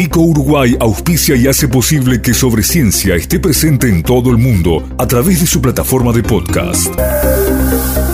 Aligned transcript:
Vico 0.00 0.22
Uruguay 0.22 0.74
auspicia 0.80 1.36
y 1.36 1.46
hace 1.46 1.68
posible 1.68 2.22
que 2.22 2.32
Sobre 2.32 2.62
Ciencia 2.62 3.16
esté 3.16 3.38
presente 3.38 3.86
en 3.86 4.02
todo 4.02 4.30
el 4.30 4.38
mundo 4.38 4.88
a 4.96 5.06
través 5.06 5.42
de 5.42 5.46
su 5.46 5.60
plataforma 5.60 6.10
de 6.10 6.22
podcast. 6.22 6.86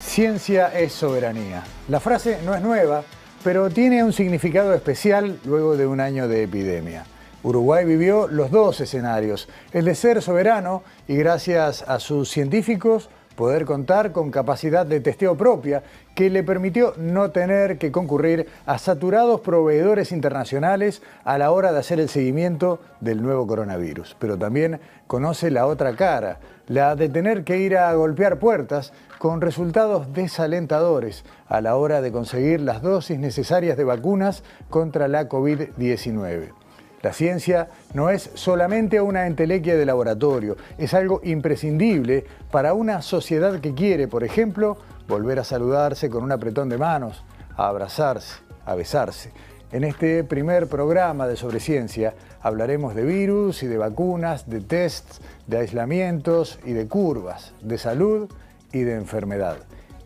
Ciencia 0.00 0.76
es 0.76 0.92
soberanía. 0.92 1.62
La 1.88 2.00
frase 2.00 2.38
no 2.44 2.56
es 2.56 2.62
nueva, 2.62 3.04
pero 3.44 3.70
tiene 3.70 4.02
un 4.02 4.12
significado 4.12 4.74
especial 4.74 5.38
luego 5.44 5.76
de 5.76 5.86
un 5.86 6.00
año 6.00 6.26
de 6.26 6.42
epidemia. 6.42 7.04
Uruguay 7.46 7.84
vivió 7.84 8.26
los 8.26 8.50
dos 8.50 8.80
escenarios, 8.80 9.48
el 9.70 9.84
de 9.84 9.94
ser 9.94 10.20
soberano 10.20 10.82
y 11.06 11.14
gracias 11.14 11.84
a 11.86 12.00
sus 12.00 12.28
científicos 12.28 13.08
poder 13.36 13.66
contar 13.66 14.10
con 14.10 14.32
capacidad 14.32 14.84
de 14.84 14.98
testeo 14.98 15.36
propia 15.36 15.84
que 16.16 16.28
le 16.28 16.42
permitió 16.42 16.94
no 16.96 17.30
tener 17.30 17.78
que 17.78 17.92
concurrir 17.92 18.48
a 18.66 18.78
saturados 18.78 19.42
proveedores 19.42 20.10
internacionales 20.10 21.02
a 21.22 21.38
la 21.38 21.52
hora 21.52 21.70
de 21.70 21.78
hacer 21.78 22.00
el 22.00 22.08
seguimiento 22.08 22.80
del 23.00 23.22
nuevo 23.22 23.46
coronavirus. 23.46 24.16
Pero 24.18 24.36
también 24.36 24.80
conoce 25.06 25.52
la 25.52 25.68
otra 25.68 25.94
cara, 25.94 26.40
la 26.66 26.96
de 26.96 27.08
tener 27.08 27.44
que 27.44 27.58
ir 27.58 27.76
a 27.76 27.94
golpear 27.94 28.40
puertas 28.40 28.92
con 29.18 29.40
resultados 29.40 30.12
desalentadores 30.12 31.24
a 31.46 31.60
la 31.60 31.76
hora 31.76 32.00
de 32.00 32.10
conseguir 32.10 32.60
las 32.60 32.82
dosis 32.82 33.20
necesarias 33.20 33.76
de 33.76 33.84
vacunas 33.84 34.42
contra 34.68 35.06
la 35.06 35.28
COVID-19. 35.28 36.65
La 37.06 37.12
ciencia 37.12 37.68
no 37.94 38.10
es 38.10 38.30
solamente 38.34 39.00
una 39.00 39.28
entelequia 39.28 39.76
de 39.76 39.86
laboratorio, 39.86 40.56
es 40.76 40.92
algo 40.92 41.20
imprescindible 41.22 42.24
para 42.50 42.74
una 42.74 43.00
sociedad 43.00 43.60
que 43.60 43.74
quiere, 43.74 44.08
por 44.08 44.24
ejemplo, 44.24 44.76
volver 45.06 45.38
a 45.38 45.44
saludarse 45.44 46.10
con 46.10 46.24
un 46.24 46.32
apretón 46.32 46.68
de 46.68 46.78
manos, 46.78 47.22
a 47.56 47.68
abrazarse, 47.68 48.40
a 48.64 48.74
besarse. 48.74 49.30
En 49.70 49.84
este 49.84 50.24
primer 50.24 50.66
programa 50.66 51.28
de 51.28 51.36
Sobre 51.36 51.60
Ciencia 51.60 52.12
hablaremos 52.42 52.96
de 52.96 53.04
virus 53.04 53.62
y 53.62 53.68
de 53.68 53.78
vacunas, 53.78 54.50
de 54.50 54.60
tests, 54.60 55.20
de 55.46 55.58
aislamientos 55.58 56.58
y 56.64 56.72
de 56.72 56.88
curvas, 56.88 57.52
de 57.62 57.78
salud 57.78 58.28
y 58.72 58.80
de 58.80 58.96
enfermedad. 58.96 59.58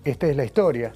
Esta 0.05 0.27
es 0.27 0.37
la 0.37 0.45
historia 0.45 0.93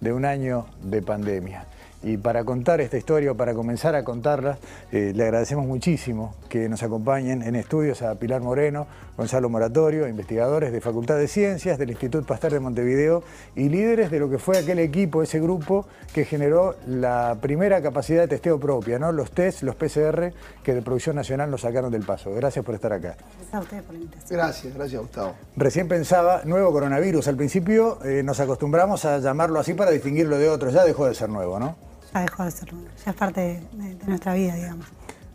de 0.00 0.12
un 0.12 0.24
año 0.24 0.66
de 0.84 1.02
pandemia. 1.02 1.64
Y 2.02 2.16
para 2.16 2.44
contar 2.44 2.80
esta 2.80 2.96
historia, 2.96 3.32
o 3.32 3.34
para 3.34 3.54
comenzar 3.54 3.96
a 3.96 4.04
contarla, 4.04 4.58
eh, 4.92 5.12
le 5.14 5.24
agradecemos 5.24 5.66
muchísimo 5.66 6.34
que 6.48 6.68
nos 6.68 6.82
acompañen 6.84 7.42
en 7.42 7.56
estudios 7.56 8.02
a 8.02 8.14
Pilar 8.14 8.40
Moreno, 8.40 8.86
Gonzalo 9.16 9.48
Moratorio, 9.48 10.06
investigadores 10.06 10.70
de 10.70 10.80
Facultad 10.80 11.16
de 11.16 11.26
Ciencias 11.26 11.76
del 11.76 11.90
Instituto 11.90 12.24
Pasteur 12.24 12.52
de 12.52 12.60
Montevideo 12.60 13.24
y 13.56 13.68
líderes 13.68 14.12
de 14.12 14.20
lo 14.20 14.30
que 14.30 14.38
fue 14.38 14.58
aquel 14.58 14.78
equipo, 14.78 15.24
ese 15.24 15.40
grupo 15.40 15.86
que 16.14 16.24
generó 16.24 16.76
la 16.86 17.36
primera 17.40 17.82
capacidad 17.82 18.22
de 18.22 18.28
testeo 18.28 18.60
propia, 18.60 19.00
¿no? 19.00 19.10
los 19.10 19.32
test, 19.32 19.62
los 19.62 19.74
PCR 19.74 20.32
que 20.62 20.74
de 20.74 20.82
producción 20.82 21.16
nacional 21.16 21.50
nos 21.50 21.62
sacaron 21.62 21.90
del 21.90 22.04
paso. 22.04 22.32
Gracias 22.32 22.64
por 22.64 22.76
estar 22.76 22.92
acá. 22.92 23.16
Gracias 23.16 23.54
a 23.54 23.60
ustedes 23.60 23.82
por 23.82 23.94
la 23.94 24.00
invitación. 24.00 24.38
Gracias, 24.38 24.74
gracias 24.74 25.00
Gustavo. 25.00 25.34
Recién 25.56 25.88
pensaba, 25.88 26.42
nuevo 26.44 26.70
coronavirus. 26.70 27.26
Al 27.26 27.36
principio 27.36 27.98
eh, 28.04 28.22
nos 28.22 28.38
acostumbramos 28.38 29.04
a 29.04 29.18
llamarlo 29.18 29.58
así 29.58 29.74
para 29.74 29.90
distinguirlo 29.90 30.38
de 30.38 30.48
otros. 30.48 30.72
Ya 30.72 30.84
dejó 30.84 31.06
de 31.06 31.14
ser 31.16 31.28
nuevo, 31.28 31.58
¿no? 31.58 31.87
Ya 32.14 32.20
dejó 32.20 32.44
de 32.44 32.50
ser 32.50 32.70
ya 33.04 33.10
es 33.10 33.16
parte 33.16 33.40
de, 33.72 33.94
de 33.94 34.06
nuestra 34.06 34.34
vida, 34.34 34.54
digamos. 34.54 34.86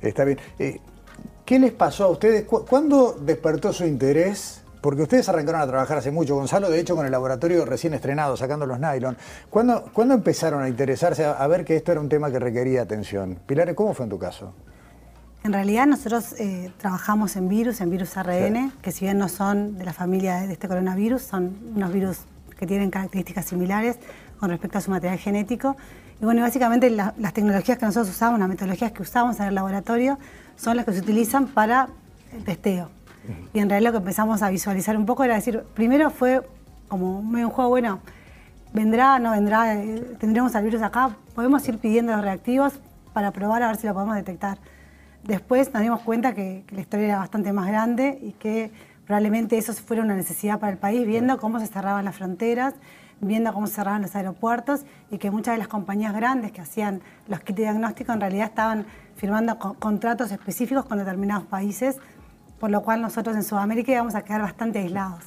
Está 0.02 0.24
bien. 0.24 0.40
Eh, 0.60 0.80
¿Qué 1.46 1.60
les 1.60 1.72
pasó 1.72 2.06
a 2.06 2.10
ustedes? 2.10 2.46
¿Cu- 2.46 2.66
¿Cuándo 2.66 3.14
despertó 3.20 3.72
su 3.74 3.86
interés? 3.86 4.62
Porque 4.82 5.04
ustedes 5.04 5.30
arrancaron 5.30 5.62
a 5.62 5.68
trabajar 5.68 5.98
hace 6.00 6.12
mucho, 6.12 6.36
Gonzalo, 6.36 6.70
de 6.70 6.80
hecho 6.80 6.96
con 6.96 7.06
el 7.06 7.12
laboratorio 7.12 7.64
recién 7.66 7.94
estrenado, 7.94 8.36
sacando 8.36 8.66
los 8.66 8.80
nylon. 8.80 9.16
¿Cuándo, 9.50 9.86
¿cuándo 9.94 10.14
empezaron 10.14 10.62
a 10.62 10.68
interesarse 10.68 11.24
a, 11.24 11.32
a 11.34 11.48
ver 11.48 11.64
que 11.64 11.78
esto 11.78 11.92
era 11.94 12.02
un 12.02 12.10
tema 12.10 12.30
que 12.32 12.40
requería 12.40 12.82
atención? 12.82 13.40
Pilar, 13.46 13.74
¿cómo 13.76 13.94
fue 13.94 14.04
en 14.06 14.10
tu 14.10 14.20
caso? 14.20 14.54
En 15.46 15.54
realidad 15.54 15.86
nosotros 15.88 16.34
eh, 16.40 16.72
trabajamos 16.78 17.36
en 17.38 17.48
virus, 17.50 17.80
en 17.82 17.90
virus 17.92 18.18
ARN, 18.18 18.56
Sí. 18.72 18.78
que 18.82 18.92
si 18.92 19.06
bien 19.06 19.18
no 19.18 19.30
son 19.30 19.78
de 19.78 19.86
la 19.86 19.94
familia 19.94 20.42
de 20.42 20.54
este 20.54 20.68
coronavirus, 20.68 21.22
son 21.22 21.58
unos 21.76 21.94
virus 21.94 22.20
que 22.58 22.66
tienen 22.68 22.90
características 22.90 23.46
similares 23.46 23.98
con 24.40 24.50
respecto 24.50 24.78
a 24.78 24.82
su 24.82 24.92
material 24.92 25.18
genético. 25.20 25.76
Y 26.24 26.26
bueno, 26.26 26.42
básicamente 26.42 26.90
la- 26.90 27.14
las 27.18 27.34
tecnologías 27.34 27.78
que 27.78 27.86
nosotros 27.86 28.10
usamos, 28.16 28.40
las 28.40 28.48
metodologías 28.48 28.94
que 28.94 29.02
usamos 29.02 29.38
en 29.42 29.48
el 29.48 29.56
laboratorio, 29.56 30.18
son 30.56 30.78
las 30.78 30.86
que 30.86 30.94
se 30.94 31.00
utilizan 31.02 31.48
para 31.48 31.90
el 32.32 32.46
testeo. 32.46 32.90
Y 33.54 33.60
en 33.60 33.70
realidad 33.70 33.90
lo 33.90 33.92
que 33.92 34.04
empezamos 34.04 34.42
a 34.42 34.50
visualizar 34.50 34.96
un 34.96 35.06
poco 35.06 35.26
era 35.26 35.36
decir, 35.36 35.66
primero 35.74 36.10
fue 36.12 36.42
como 36.88 37.22
medio 37.22 37.48
un 37.48 37.52
juego, 37.52 37.72
bueno, 37.72 38.00
vendrá, 38.72 39.20
no 39.20 39.32
vendrá, 39.32 39.76
Eh, 39.76 40.16
tendremos 40.18 40.56
al 40.56 40.64
virus 40.64 40.82
acá, 40.82 41.10
podemos 41.36 41.68
ir 41.68 41.78
pidiendo 41.78 42.14
los 42.14 42.22
reactivos 42.22 42.72
para 43.12 43.32
probar 43.32 43.62
a 43.62 43.68
ver 43.68 43.76
si 43.76 43.86
lo 43.88 43.94
podemos 43.94 44.16
detectar. 44.16 44.60
Después 45.26 45.74
nos 45.74 45.84
dimos 45.84 46.00
cuenta 46.04 46.34
que, 46.34 46.64
que 46.68 46.76
la 46.76 46.82
historia 46.84 47.06
era 47.08 47.18
bastante 47.18 47.52
más 47.52 47.68
grande 47.68 48.18
y 48.22 48.32
que 48.32 48.72
probablemente 49.06 49.58
eso 49.58 49.74
fuera 49.74 50.02
una 50.02 50.16
necesidad 50.16 50.58
para 50.62 50.72
el 50.72 50.78
país, 50.78 51.06
viendo 51.06 51.38
cómo 51.38 51.60
se 51.60 51.68
cerraban 51.68 52.06
las 52.06 52.16
fronteras, 52.16 52.76
viendo 53.26 53.54
cómo 53.54 53.68
cerraban 53.68 54.02
los 54.02 54.16
aeropuertos 54.16 54.86
y 55.12 55.18
que 55.18 55.32
muchas 55.32 55.54
de 55.54 55.58
las 55.60 55.68
compañías 55.68 56.14
grandes 56.14 56.52
que 56.52 56.62
hacían 56.62 57.02
los 57.28 57.40
kits 57.42 57.58
de 57.58 57.64
diagnóstico 57.64 58.12
en 58.14 58.20
realidad 58.22 58.48
estaban 58.48 58.86
firmando 59.16 59.58
co- 59.60 59.74
contratos 59.76 60.32
específicos 60.32 60.86
con 60.86 60.98
determinados 60.98 61.46
países, 61.46 61.98
por 62.60 62.70
lo 62.72 62.82
cual 62.82 63.02
nosotros 63.02 63.36
en 63.36 63.44
Sudamérica 63.44 63.92
íbamos 63.92 64.16
a 64.16 64.22
quedar 64.24 64.42
bastante 64.42 64.80
aislados. 64.80 65.24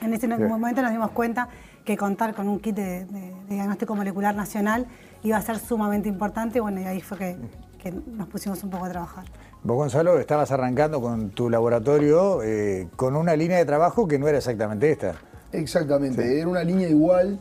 En 0.00 0.12
ese 0.14 0.26
Bien. 0.26 0.46
momento 0.48 0.82
nos 0.82 0.90
dimos 0.92 1.10
cuenta 1.10 1.48
que 1.84 1.96
contar 1.96 2.34
con 2.34 2.48
un 2.48 2.60
kit 2.60 2.76
de, 2.76 3.04
de- 3.06 3.34
de 3.48 3.54
diagnóstico 3.54 3.94
molecular 3.96 4.34
nacional 4.34 4.86
iba 5.22 5.36
a 5.36 5.42
ser 5.42 5.58
sumamente 5.58 6.08
importante 6.08 6.58
y 6.58 6.60
bueno, 6.60 6.80
y 6.80 6.84
ahí 6.84 7.00
fue 7.00 7.18
que, 7.18 7.36
que 7.78 7.90
nos 7.92 8.28
pusimos 8.28 8.62
un 8.62 8.70
poco 8.70 8.84
a 8.84 8.90
trabajar. 8.90 9.24
Vos, 9.64 9.76
Gonzalo, 9.76 10.18
estabas 10.20 10.52
arrancando 10.52 11.00
con 11.00 11.30
tu 11.30 11.50
laboratorio 11.50 12.42
eh, 12.44 12.88
con 12.94 13.16
una 13.16 13.34
línea 13.34 13.56
de 13.58 13.64
trabajo 13.64 14.06
que 14.06 14.18
no 14.18 14.28
era 14.28 14.38
exactamente 14.38 14.90
esta. 14.92 15.14
Exactamente, 15.52 16.38
era 16.40 16.48
una 16.48 16.62
línea 16.64 16.88
igual 16.88 17.38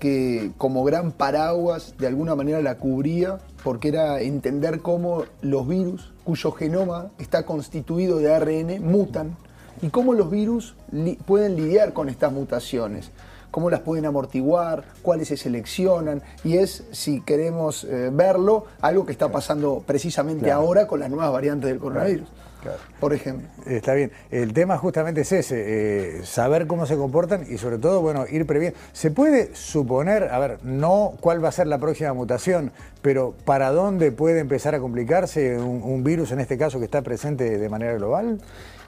que 0.00 0.50
como 0.58 0.84
gran 0.84 1.12
paraguas 1.12 1.94
de 1.98 2.06
alguna 2.06 2.34
manera 2.34 2.60
la 2.60 2.76
cubría 2.76 3.38
porque 3.62 3.88
era 3.88 4.20
entender 4.20 4.80
cómo 4.80 5.24
los 5.40 5.66
virus 5.68 6.12
cuyo 6.24 6.52
genoma 6.52 7.10
está 7.18 7.46
constituido 7.46 8.18
de 8.18 8.34
ARN 8.34 8.82
mutan 8.82 9.36
y 9.80 9.88
cómo 9.90 10.14
los 10.14 10.30
virus 10.30 10.74
li- 10.90 11.18
pueden 11.26 11.56
lidiar 11.56 11.92
con 11.92 12.08
estas 12.08 12.32
mutaciones, 12.32 13.10
cómo 13.50 13.70
las 13.70 13.80
pueden 13.80 14.04
amortiguar, 14.04 14.84
cuáles 15.02 15.28
se 15.28 15.36
seleccionan 15.36 16.22
y 16.42 16.56
es, 16.56 16.84
si 16.90 17.20
queremos 17.20 17.84
eh, 17.84 18.10
verlo, 18.12 18.66
algo 18.80 19.06
que 19.06 19.12
está 19.12 19.30
pasando 19.30 19.82
precisamente 19.86 20.44
Claro. 20.46 20.60
ahora 20.60 20.86
con 20.86 21.00
las 21.00 21.08
nuevas 21.10 21.32
variantes 21.32 21.68
del 21.70 21.78
coronavirus, 21.78 22.28
Claro. 22.28 22.44
Por 23.00 23.12
ejemplo. 23.12 23.48
Está 23.66 23.94
bien. 23.94 24.12
El 24.30 24.52
tema 24.52 24.78
justamente 24.78 25.22
es 25.22 25.32
ese, 25.32 26.18
eh, 26.18 26.24
saber 26.24 26.66
cómo 26.66 26.86
se 26.86 26.96
comportan 26.96 27.46
y 27.48 27.58
sobre 27.58 27.78
todo, 27.78 28.00
bueno, 28.00 28.24
ir 28.30 28.46
previendo. 28.46 28.78
¿Se 28.92 29.10
puede 29.10 29.54
suponer, 29.54 30.24
a 30.24 30.38
ver, 30.38 30.58
no 30.62 31.14
cuál 31.20 31.42
va 31.42 31.48
a 31.48 31.52
ser 31.52 31.66
la 31.66 31.78
próxima 31.78 32.12
mutación, 32.12 32.72
pero 33.02 33.34
para 33.44 33.70
dónde 33.70 34.12
puede 34.12 34.40
empezar 34.40 34.74
a 34.74 34.80
complicarse 34.80 35.58
un, 35.58 35.82
un 35.82 36.04
virus, 36.04 36.32
en 36.32 36.40
este 36.40 36.58
caso, 36.58 36.78
que 36.78 36.84
está 36.84 37.02
presente 37.02 37.58
de 37.58 37.68
manera 37.68 37.94
global? 37.94 38.40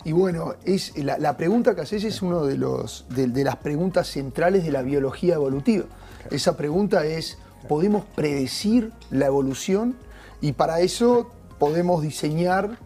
Y 0.04 0.12
bueno, 0.12 0.54
es, 0.64 0.96
la, 0.96 1.18
la 1.18 1.36
pregunta 1.36 1.74
que 1.74 1.80
haces 1.80 2.04
es 2.04 2.22
una 2.22 2.40
de, 2.42 2.56
los, 2.56 3.06
de, 3.10 3.26
de 3.26 3.42
las 3.42 3.56
preguntas 3.56 4.06
centrales 4.06 4.64
de 4.64 4.70
la 4.70 4.82
biología 4.82 5.34
evolutiva. 5.34 5.86
Esa 6.30 6.56
pregunta 6.56 7.04
es, 7.04 7.38
¿podemos 7.68 8.04
predecir 8.14 8.92
la 9.10 9.26
evolución? 9.26 9.96
Y 10.40 10.52
para 10.52 10.80
eso 10.80 11.32
podemos 11.58 12.02
diseñar 12.02 12.78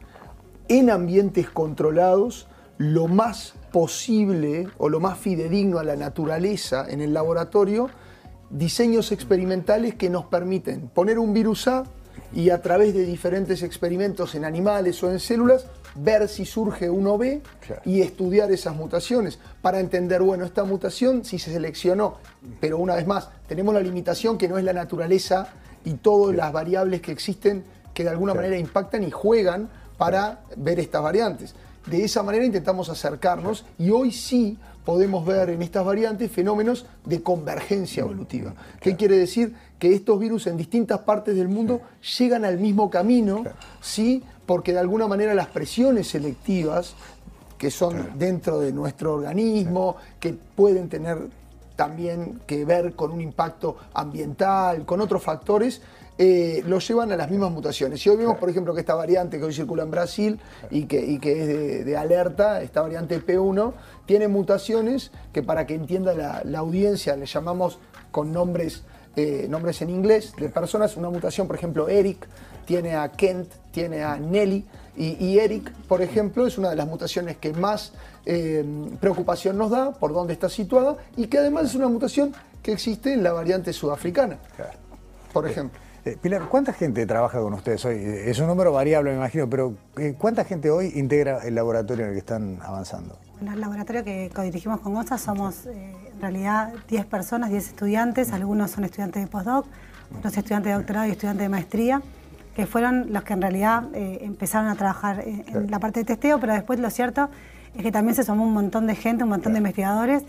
en 0.71 0.89
ambientes 0.89 1.51
controlados 1.51 2.47
lo 2.79 3.09
más 3.09 3.55
posible 3.73 4.69
o 4.79 4.89
lo 4.89 5.01
más 5.01 5.19
fidedigno 5.19 5.79
a 5.81 5.85
la 5.85 5.97
naturaleza 5.97 6.87
en 6.89 7.01
el 7.01 7.13
laboratorio, 7.13 7.91
diseños 8.51 9.11
experimentales 9.13 9.97
que 9.97 10.09
nos 10.09 10.25
permiten 10.27 10.89
poner 10.89 11.19
un 11.19 11.35
virus 11.35 11.67
A 11.69 11.83
y 12.33 12.51
a 12.51 12.63
través 12.63 12.95
de 12.95 13.05
diferentes 13.05 13.63
experimentos 13.65 14.35
en 14.37 14.45
animales 14.45 15.03
o 15.03 15.11
en 15.11 15.19
células 15.19 15.67
ver 15.97 16.29
si 16.29 16.45
surge 16.47 16.89
uno 16.89 17.19
B 17.19 17.43
Claro. 17.67 17.83
y 17.85 18.01
estudiar 18.01 18.53
esas 18.53 18.77
mutaciones 18.77 19.41
para 19.61 19.81
entender, 19.81 20.23
bueno, 20.23 20.45
esta 20.45 20.63
mutación 20.63 21.25
si 21.25 21.41
se 21.41 21.53
seleccionó, 21.53 22.19
pero 22.61 22.79
una 22.79 22.95
vez 22.95 23.07
más, 23.09 23.29
tenemos 23.49 23.75
la 23.75 23.81
limitación 23.81 24.39
que 24.39 24.49
no 24.49 24.57
es 24.57 24.65
la 24.65 24.73
naturaleza 24.73 25.49
y 25.85 25.95
todas 25.95 26.37
las 26.37 26.53
variables 26.53 27.01
que 27.01 27.11
existen 27.11 27.65
que 27.93 28.05
de 28.05 28.11
alguna 28.11 28.33
Claro. 28.33 28.47
manera 28.47 28.61
impactan 28.61 29.03
y 29.03 29.11
juegan 29.11 29.69
para 30.01 30.41
ver 30.57 30.81
estas 30.81 31.03
variantes. 31.03 31.55
De 31.85 32.03
esa 32.03 32.23
manera 32.23 32.47
intentamos 32.47 32.89
acercarnos 32.89 33.67
y 33.79 33.91
hoy 33.91 34.13
sí 34.13 34.57
podemos 34.83 35.27
ver 35.27 35.51
en 35.51 35.61
estas 35.61 35.85
variantes 35.85 36.33
fenómenos 36.33 36.87
de 37.05 37.23
convergencia 37.23 38.01
evolutiva. 38.01 38.55
¿Qué 38.81 38.97
quiere 38.97 39.19
decir? 39.19 39.55
Que 39.79 39.93
estos 39.93 40.19
virus 40.19 40.47
en 40.47 40.57
distintas 40.57 41.01
partes 41.01 41.37
del 41.37 41.49
mundo 41.49 41.83
llegan 42.19 42.47
al 42.47 42.59
mismo 42.59 42.89
camino, 42.89 43.45
¿sí? 43.83 44.25
porque 44.47 44.73
de 44.73 44.79
alguna 44.79 45.07
manera 45.07 45.35
las 45.35 45.49
presiones 45.49 46.09
selectivas 46.09 46.95
que 47.59 47.71
son 47.71 48.19
dentro 48.19 48.59
de 48.59 48.73
nuestro 48.73 49.13
organismo, 49.13 49.97
que 50.19 50.33
pueden 50.33 50.89
tener 50.89 51.29
también 51.77 52.41
que 52.47 52.65
ver 52.65 52.95
con 52.95 53.11
un 53.11 53.21
impacto 53.21 53.77
ambiental, 53.93 54.87
con 54.87 55.03
otros 55.03 55.23
factores, 55.23 55.83
eh, 56.23 56.63
lo 56.67 56.81
llevan 56.81 57.11
a 57.13 57.17
las 57.17 57.31
mismas 57.31 57.51
mutaciones. 57.51 58.03
Si 58.03 58.11
hoy 58.11 58.19
vemos, 58.19 58.37
por 58.37 58.51
ejemplo, 58.51 58.75
que 58.75 58.81
esta 58.81 58.95
variante 58.95 59.39
que 59.39 59.45
hoy 59.45 59.55
circula 59.55 59.85
en 59.85 59.91
Brasil 59.91 60.39
y 60.71 60.85
que, 60.85 61.19
que 61.19 61.41
es 61.81 61.87
de, 61.87 61.97
alerta, 61.97 62.61
esta 62.61 62.83
variante 62.83 63.25
P1, 63.25 63.73
tiene 64.05 64.29
mutaciones 64.29 65.13
que 65.33 65.43
para 65.43 65.67
que 65.67 65.75
entienda 65.75 66.13
la, 66.45 66.59
audiencia 66.59 67.17
le 67.17 67.25
llamamos 67.25 67.79
con 68.11 68.35
nombres, 68.35 68.83
eh, 69.17 69.47
nombres 69.49 69.81
en 69.81 69.89
inglés 69.89 70.35
de 70.39 70.51
personas, 70.51 70.95
una 70.99 71.09
mutación, 71.09 71.47
por 71.47 71.57
ejemplo, 71.57 71.89
Eric, 71.89 72.29
tiene 72.67 72.97
a 72.97 73.11
Kent, 73.13 73.51
tiene 73.73 74.03
a 74.03 74.19
Nelly, 74.19 74.67
y, 74.99 75.39
Eric, 75.39 75.73
por 75.89 76.03
ejemplo, 76.03 76.47
es 76.47 76.59
una 76.59 76.69
de 76.69 76.77
las 76.77 76.87
mutaciones 76.87 77.39
que 77.39 77.55
más 77.55 77.95
eh, 78.27 78.63
preocupación 79.01 79.57
nos 79.57 79.71
da 79.71 79.93
por 79.93 80.13
dónde 80.13 80.35
está 80.35 80.51
situada 80.51 80.97
y 81.17 81.29
que 81.29 81.39
además 81.39 81.71
es 81.71 81.75
una 81.77 81.89
mutación 81.89 82.35
que 82.63 82.73
existe 82.73 83.15
en 83.15 83.23
la 83.23 83.33
variante 83.33 83.73
sudafricana, 83.73 84.37
por 85.33 85.49
ejemplo. 85.49 85.81
Eh, 86.05 86.17
Pilar, 86.21 86.49
¿cuánta 86.49 86.73
gente 86.73 87.05
trabaja 87.05 87.41
con 87.41 87.53
ustedes 87.53 87.85
hoy? 87.85 87.97
Es 87.99 88.39
un 88.39 88.47
número 88.47 88.73
variable, 88.73 89.11
me 89.11 89.17
imagino, 89.17 89.51
pero 89.51 89.75
eh, 89.99 90.15
¿cuánta 90.17 90.45
gente 90.45 90.71
hoy 90.71 90.93
integra 90.95 91.41
el 91.45 91.55
laboratorio 91.55 92.05
en 92.05 92.11
el 92.11 92.15
que 92.15 92.21
están 92.21 92.59
avanzando? 92.63 93.19
En 93.41 93.49
el 93.49 93.61
laboratorio 93.61 94.03
que 94.03 94.31
dirigimos 94.45 94.81
con 94.81 94.97
OSA 94.97 95.19
somos 95.19 95.67
eh, 95.67 95.95
en 96.15 96.21
realidad 96.21 96.73
10 96.89 97.05
personas, 97.05 97.51
10 97.51 97.69
estudiantes, 97.69 98.33
algunos 98.33 98.71
son 98.71 98.85
estudiantes 98.85 99.23
de 99.23 99.29
postdoc, 99.29 99.67
otros 100.17 100.37
estudiantes 100.37 100.73
de 100.73 100.79
doctorado 100.79 101.07
y 101.07 101.11
estudiantes 101.11 101.45
de 101.45 101.49
maestría, 101.51 102.03
que 102.57 102.67
fueron 102.67 103.13
los 103.13 103.23
que 103.23 103.35
en 103.35 103.43
realidad 103.43 103.85
empezaron 103.95 104.69
a 104.69 104.75
trabajar 104.75 105.23
en 105.25 105.71
la 105.71 105.79
parte 105.79 106.01
de 106.01 106.05
testeo, 106.05 106.41
pero 106.41 106.53
después 106.53 106.81
lo 106.81 106.91
cierto 106.91 107.31
es 107.77 107.83
que 107.83 107.93
también 107.93 108.17
se 108.17 108.25
sumó 108.25 108.45
un 108.45 108.53
montón 108.53 108.89
de 108.89 108.97
gente, 108.97 109.23
un 109.23 109.31
montón 109.31 109.53
de 109.53 109.59
investigadores 109.59 110.25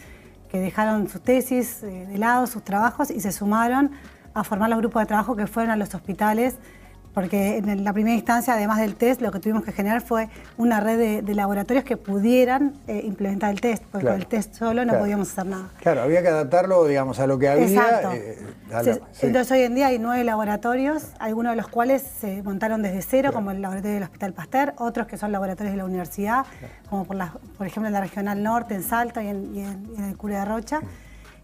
que 0.50 0.60
dejaron 0.60 1.10
sus 1.10 1.22
tesis 1.22 1.82
de 1.82 2.18
lado, 2.20 2.46
sus 2.46 2.64
trabajos 2.64 3.10
y 3.10 3.20
se 3.22 3.32
sumaron 3.32 3.92
a 4.34 4.44
formar 4.44 4.70
los 4.70 4.80
grupos 4.80 5.02
de 5.02 5.06
trabajo 5.06 5.36
que 5.36 5.48
fueron 5.48 5.72
a 5.72 5.76
los 5.76 5.94
hospitales, 5.94 6.56
porque 7.14 7.58
en 7.58 7.84
la 7.84 7.92
primera 7.92 8.16
instancia, 8.16 8.54
además 8.54 8.80
del 8.80 8.96
test, 8.96 9.22
lo 9.22 9.32
que 9.32 9.40
tuvimos 9.40 9.64
que 9.64 9.74
generar 9.74 10.02
fue 10.02 10.30
una 10.58 10.80
red 10.80 11.24
de, 11.24 11.36
laboratorios 11.36 11.84
que 11.84 11.98
pudieran 11.98 12.74
eh, 12.88 13.02
implementar 13.04 13.52
el 13.52 13.60
test, 13.60 13.84
porque 13.92 14.08
con 14.08 14.16
el 14.16 14.28
test 14.28 14.54
solo 14.54 14.86
no 14.86 14.98
podíamos 14.98 15.30
hacer 15.32 15.46
nada. 15.46 15.70
Claro, 15.82 16.04
había 16.04 16.22
que 16.22 16.30
adaptarlo, 16.30 16.86
digamos, 16.86 17.20
a 17.20 17.28
lo 17.28 17.38
que 17.38 17.50
había. 17.50 17.68
Exacto. 17.68 18.12
Eh, 18.14 18.38
entonces 19.22 19.52
hoy 19.52 19.62
en 19.62 19.76
día 19.76 19.88
hay 19.88 20.00
nueve 20.00 20.24
laboratorios, 20.24 21.08
algunos 21.20 21.52
de 21.54 21.58
los 21.58 21.68
cuales 21.68 22.02
se 22.02 22.44
montaron 22.44 22.82
desde 22.82 23.02
cero, 23.02 23.32
como 23.34 23.52
el 23.52 23.62
laboratorio 23.62 23.96
del 23.96 24.04
Hospital 24.04 24.34
Pasteur, 24.34 24.74
otros 24.78 25.08
que 25.08 25.18
son 25.18 25.32
laboratorios 25.32 25.74
de 25.74 25.78
la 25.78 25.86
universidad, 25.86 26.46
como 26.90 27.06
por, 27.06 27.18
la, 27.18 27.34
por 27.58 27.68
ejemplo 27.68 27.88
en 27.88 27.94
la 27.94 28.02
Regional 28.02 28.42
Norte, 28.42 28.76
en 28.76 28.84
Salta 28.84 29.22
y 29.24 29.28
en, 29.28 29.90
el 29.98 30.16
Cure 30.16 30.36
de 30.36 30.46
Rocha, 30.46 30.82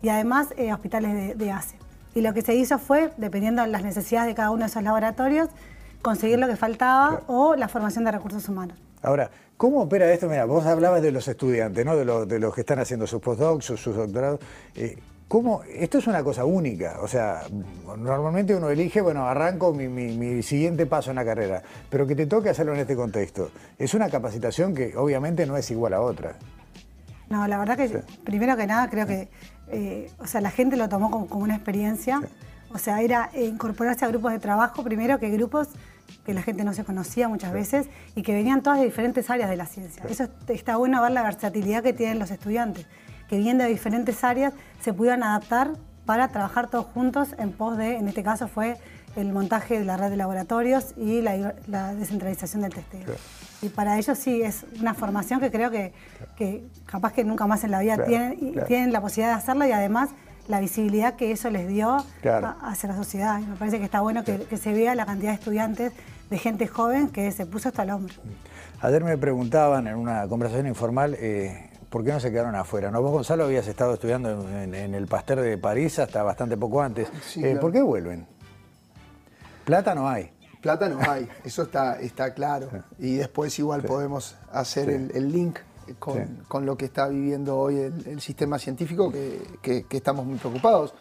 y 0.02 0.10
además 0.10 0.48
eh, 0.58 0.72
hospitales 0.72 1.14
de, 1.14 1.36
de 1.36 1.52
ACE. 1.52 1.87
Y 2.16 2.22
lo 2.22 2.34
que 2.34 2.42
se 2.42 2.56
hizo 2.56 2.80
fue, 2.80 3.12
dependiendo 3.18 3.62
de 3.62 3.68
las 3.68 3.84
necesidades 3.84 4.28
de 4.28 4.36
cada 4.36 4.52
uno 4.52 4.62
de 4.62 4.68
esos 4.68 4.84
laboratorios, 4.84 5.50
conseguir 6.02 6.40
lo 6.40 6.48
que 6.48 6.56
faltaba 6.56 7.22
o 7.28 7.56
la 7.56 7.68
formación 7.68 8.06
de 8.06 8.12
recursos 8.12 8.48
humanos. 8.50 8.78
Ahora, 9.02 9.30
¿cómo 9.58 9.82
opera 9.82 10.12
esto? 10.12 10.28
Mira, 10.28 10.46
vos 10.46 10.66
hablabas 10.66 11.02
de 11.02 11.12
los 11.12 11.28
estudiantes, 11.28 11.86
¿no? 11.86 11.96
de, 11.96 12.06
los, 12.06 12.28
de 12.28 12.40
los 12.40 12.54
que 12.54 12.62
están 12.62 12.80
haciendo 12.80 13.06
sus 13.08 13.22
postdocs, 13.22 13.66
sus, 13.66 13.80
sus 13.80 13.96
doctorados. 13.96 14.40
Eh, 14.76 14.98
¿Cómo? 15.28 15.62
Esto 15.64 15.98
es 15.98 16.08
una 16.08 16.24
cosa 16.24 16.46
única, 16.46 17.00
o 17.02 17.08
sea, 17.08 17.42
normalmente 17.98 18.56
uno 18.56 18.70
elige, 18.70 19.02
bueno, 19.02 19.28
arranco 19.28 19.74
mi, 19.74 20.42
siguiente 20.42 20.86
paso 20.86 21.10
en 21.10 21.18
la 21.18 21.26
carrera, 21.26 21.62
pero 21.90 22.08
que 22.08 22.16
te 22.16 22.28
toque 22.28 22.50
hacerlo 22.50 22.74
en 22.74 22.80
este 22.80 22.96
contexto. 22.96 23.52
Es 23.78 23.94
una 23.94 24.10
capacitación 24.10 24.74
que 24.74 24.96
obviamente 24.96 25.46
no 25.46 25.58
es 25.58 25.70
igual 25.70 25.96
a 25.96 26.02
otra. 26.02 26.38
No, 27.30 27.46
la 27.46 27.58
verdad 27.58 27.76
que 27.76 28.04
primero 28.24 28.56
que 28.56 28.68
nada 28.68 28.90
creo 28.90 29.06
que 29.06 29.28
eh, 29.72 30.10
o 30.20 30.28
sea, 30.28 30.42
la 30.42 30.52
gente 30.52 30.78
lo 30.78 30.90
tomó 30.90 31.10
como, 31.12 31.44
una 31.44 31.56
experiencia. 31.56 32.22
O 32.74 32.78
sea, 32.78 33.02
era 33.02 33.30
incorporarse 33.34 34.06
a 34.06 34.10
grupos 34.10 34.32
de 34.32 34.40
trabajo, 34.40 34.84
primero 34.84 35.20
que 35.20 35.30
grupos 35.30 35.70
que 36.26 36.34
la 36.34 36.42
gente 36.42 36.64
no 36.64 36.74
se 36.74 36.84
conocía 36.84 37.28
muchas 37.28 37.54
veces 37.54 37.88
y 38.16 38.22
que 38.22 38.34
venían 38.34 38.62
todas 38.62 38.80
de 38.80 38.86
diferentes 38.86 39.30
áreas 39.30 39.50
de 39.50 39.56
la 39.56 39.66
ciencia. 39.66 40.04
Eso 40.10 40.28
está 40.48 40.78
bueno 40.78 41.02
ver 41.02 41.12
la 41.12 41.24
versatilidad 41.24 41.84
que 41.84 41.94
tienen 41.94 42.20
los 42.20 42.32
estudiantes, 42.32 42.86
que 43.30 43.38
vienen 43.38 43.60
de 43.60 43.66
diferentes 43.68 44.24
áreas 44.24 44.54
se 44.82 44.94
pudieran 44.94 45.24
adaptar 45.24 45.74
para 46.06 46.30
trabajar 46.30 46.70
todos 46.70 46.86
juntos 46.86 47.30
en 47.38 47.52
pos 47.52 47.78
de, 47.78 47.98
en 47.98 48.08
este 48.08 48.24
caso 48.24 48.48
fue 48.48 48.78
el 49.18 49.34
montaje 49.34 49.80
de 49.80 49.86
la 49.86 49.98
red 49.98 50.10
de 50.10 50.18
laboratorios 50.18 50.94
y 50.96 51.22
la, 51.22 51.94
descentralización 51.94 52.62
del 52.62 52.74
testeo. 52.74 53.16
Y 53.62 53.70
para 53.70 53.98
ellos 53.98 54.18
sí, 54.18 54.42
es 54.42 54.66
una 54.80 54.94
formación 54.94 55.40
que 55.40 55.50
creo 55.50 55.72
que, 55.72 55.94
capaz 56.86 57.14
que 57.14 57.24
nunca 57.24 57.48
más 57.48 57.64
en 57.64 57.72
la 57.72 57.80
vida 57.80 58.06
tienen, 58.06 58.56
tienen 58.68 58.94
la 58.94 59.02
posibilidad 59.02 59.34
de 59.36 59.42
hacerla 59.42 59.68
y 59.68 59.72
además 59.72 60.10
la 60.48 60.60
visibilidad 60.60 61.16
que 61.16 61.32
eso 61.32 61.50
les 61.50 61.68
dio 61.68 61.98
hacia 62.62 62.90
la 62.90 62.96
sociedad. 62.96 63.40
me 63.40 63.56
parece 63.56 63.80
que 63.80 63.86
está 63.86 64.02
bueno 64.02 64.24
que, 64.24 64.58
se 64.58 64.74
vea 64.74 64.96
la 64.96 65.06
cantidad 65.06 65.32
de 65.32 65.36
estudiantes, 65.36 65.94
de 66.30 66.38
gente 66.38 66.68
joven 66.68 67.10
que 67.10 67.32
se 67.32 67.46
puso 67.46 67.70
hasta 67.70 67.84
el 67.84 67.92
hombro. 67.92 68.14
Ayer 68.82 69.04
me 69.04 69.18
preguntaban 69.18 69.88
en 69.88 69.96
una 69.96 70.28
conversación 70.28 70.68
informal 70.68 71.16
eh, 71.20 71.70
por 71.90 72.04
qué 72.04 72.12
no 72.12 72.20
se 72.20 72.32
quedaron 72.32 72.56
afuera. 72.56 72.92
¿No? 72.92 73.02
Vos, 73.02 73.12
Gonzalo, 73.12 73.46
habías 73.46 73.68
estado 73.68 73.94
estudiando 73.94 74.48
en, 74.50 74.74
el 74.76 75.08
Pasteur 75.08 75.42
de 75.42 75.58
París 75.58 76.00
hasta 76.00 76.22
bastante 76.24 76.58
poco 76.58 76.82
antes. 76.82 77.10
Eh, 77.38 77.58
¿Por 77.60 77.72
qué 77.72 77.82
vuelven? 77.82 78.28
Plata 79.66 79.96
no 79.96 80.08
hay. 80.08 80.32
Plata 80.62 80.90
no 80.90 81.00
hay, 81.10 81.28
eso 81.44 81.64
está, 81.64 82.00
está 82.00 82.34
claro. 82.34 82.70
Y 83.00 83.16
después 83.16 83.58
igual 83.60 83.84
podemos 83.84 84.36
hacer 84.52 84.90
el, 84.90 85.32
link 85.32 85.60
con, 86.00 86.66
lo 86.66 86.78
que 86.78 86.86
está 86.86 87.08
viviendo 87.08 87.58
hoy 87.58 87.78
el, 87.78 88.22
sistema 88.22 88.60
científico, 88.60 89.12
que, 89.12 89.86
estamos 89.90 90.26
muy 90.26 90.38
preocupados. 90.38 90.94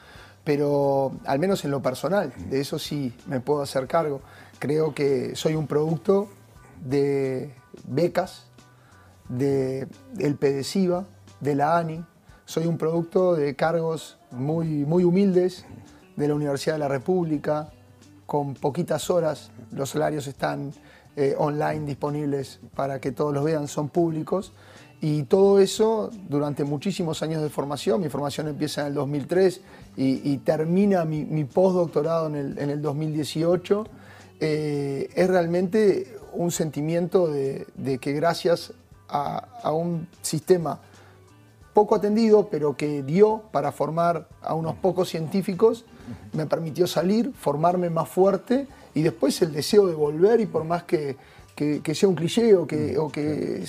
Pero 0.45 1.13
al 1.25 1.41
menos 1.41 1.65
en 1.65 1.73
lo 1.73 1.83
personal, 1.83 2.33
de 2.49 2.61
eso 2.61 2.79
sí 2.79 3.13
me 3.27 3.41
puedo 3.41 3.63
hacer 3.63 3.89
cargo. 3.89 4.21
Creo 4.61 4.95
que 4.95 5.35
soy 5.35 5.57
un 5.57 5.67
producto 5.67 6.29
de 6.85 7.53
becas, 7.85 8.47
de, 9.29 9.89
del 10.13 10.37
PDCIVA, 10.37 11.05
de 11.41 11.55
la 11.57 11.77
ANI. 11.77 12.05
Soy 12.45 12.67
un 12.67 12.79
producto 12.79 13.35
de 13.35 13.57
cargos 13.57 14.19
muy, 14.31 14.85
muy 14.85 15.03
humildes 15.03 15.65
de 16.15 16.29
la 16.29 16.35
Universidad 16.35 16.77
de 16.77 16.81
la 16.81 16.89
República, 16.89 17.73
con 18.27 18.55
poquitas 18.55 19.09
horas, 19.09 19.51
los 19.73 19.91
salarios 19.91 20.27
están 20.27 20.73
eh, 21.17 21.35
online 21.39 21.87
disponibles 21.87 22.61
para 22.75 23.01
que 23.01 23.13
todos 23.13 23.33
los 23.33 23.45
vean, 23.45 23.69
son 23.69 23.89
públicos. 23.89 24.53
Y 25.01 25.25
todo 25.25 25.61
eso 25.61 26.11
durante 26.29 26.65
muchísimos 26.65 27.23
años 27.23 27.43
de 27.43 27.51
formación, 27.51 28.01
mi 28.01 28.09
formación 28.09 28.49
empieza 28.49 28.83
en 28.83 28.89
el 28.89 28.95
2003 28.95 29.61
y, 29.97 30.39
termina 30.39 31.05
mi, 31.05 31.45
postdoctorado 31.45 32.27
en 32.29 32.59
el, 32.59 32.83
2018, 32.83 33.87
eh, 34.41 35.09
es 35.15 35.29
realmente 35.29 36.19
un 36.33 36.51
sentimiento 36.51 37.29
de, 37.29 37.67
que 38.01 38.13
gracias 38.13 38.73
a, 39.09 39.73
un 39.73 40.09
sistema 40.23 40.81
poco 41.77 41.95
atendido, 41.95 42.49
pero 42.51 42.75
que 42.75 43.03
dio 43.03 43.43
para 43.53 43.71
formar 43.71 44.29
a 44.41 44.55
unos 44.55 44.77
pocos 44.77 45.11
científicos, 45.11 45.85
me 46.33 46.47
permitió 46.47 46.87
salir, 46.87 47.35
formarme 47.39 47.91
más 47.91 48.09
fuerte 48.09 48.67
y 48.95 49.03
después 49.03 49.43
el 49.43 49.53
deseo 49.53 49.87
de 49.87 49.95
volver 49.95 50.41
y 50.41 50.47
por 50.47 50.65
más 50.65 50.85
que, 50.85 51.19
sea 51.55 52.09
un 52.09 52.15
cliché 52.15 52.57
o 52.57 52.67
que, 52.67 52.97
o 52.97 53.13
que 53.13 53.63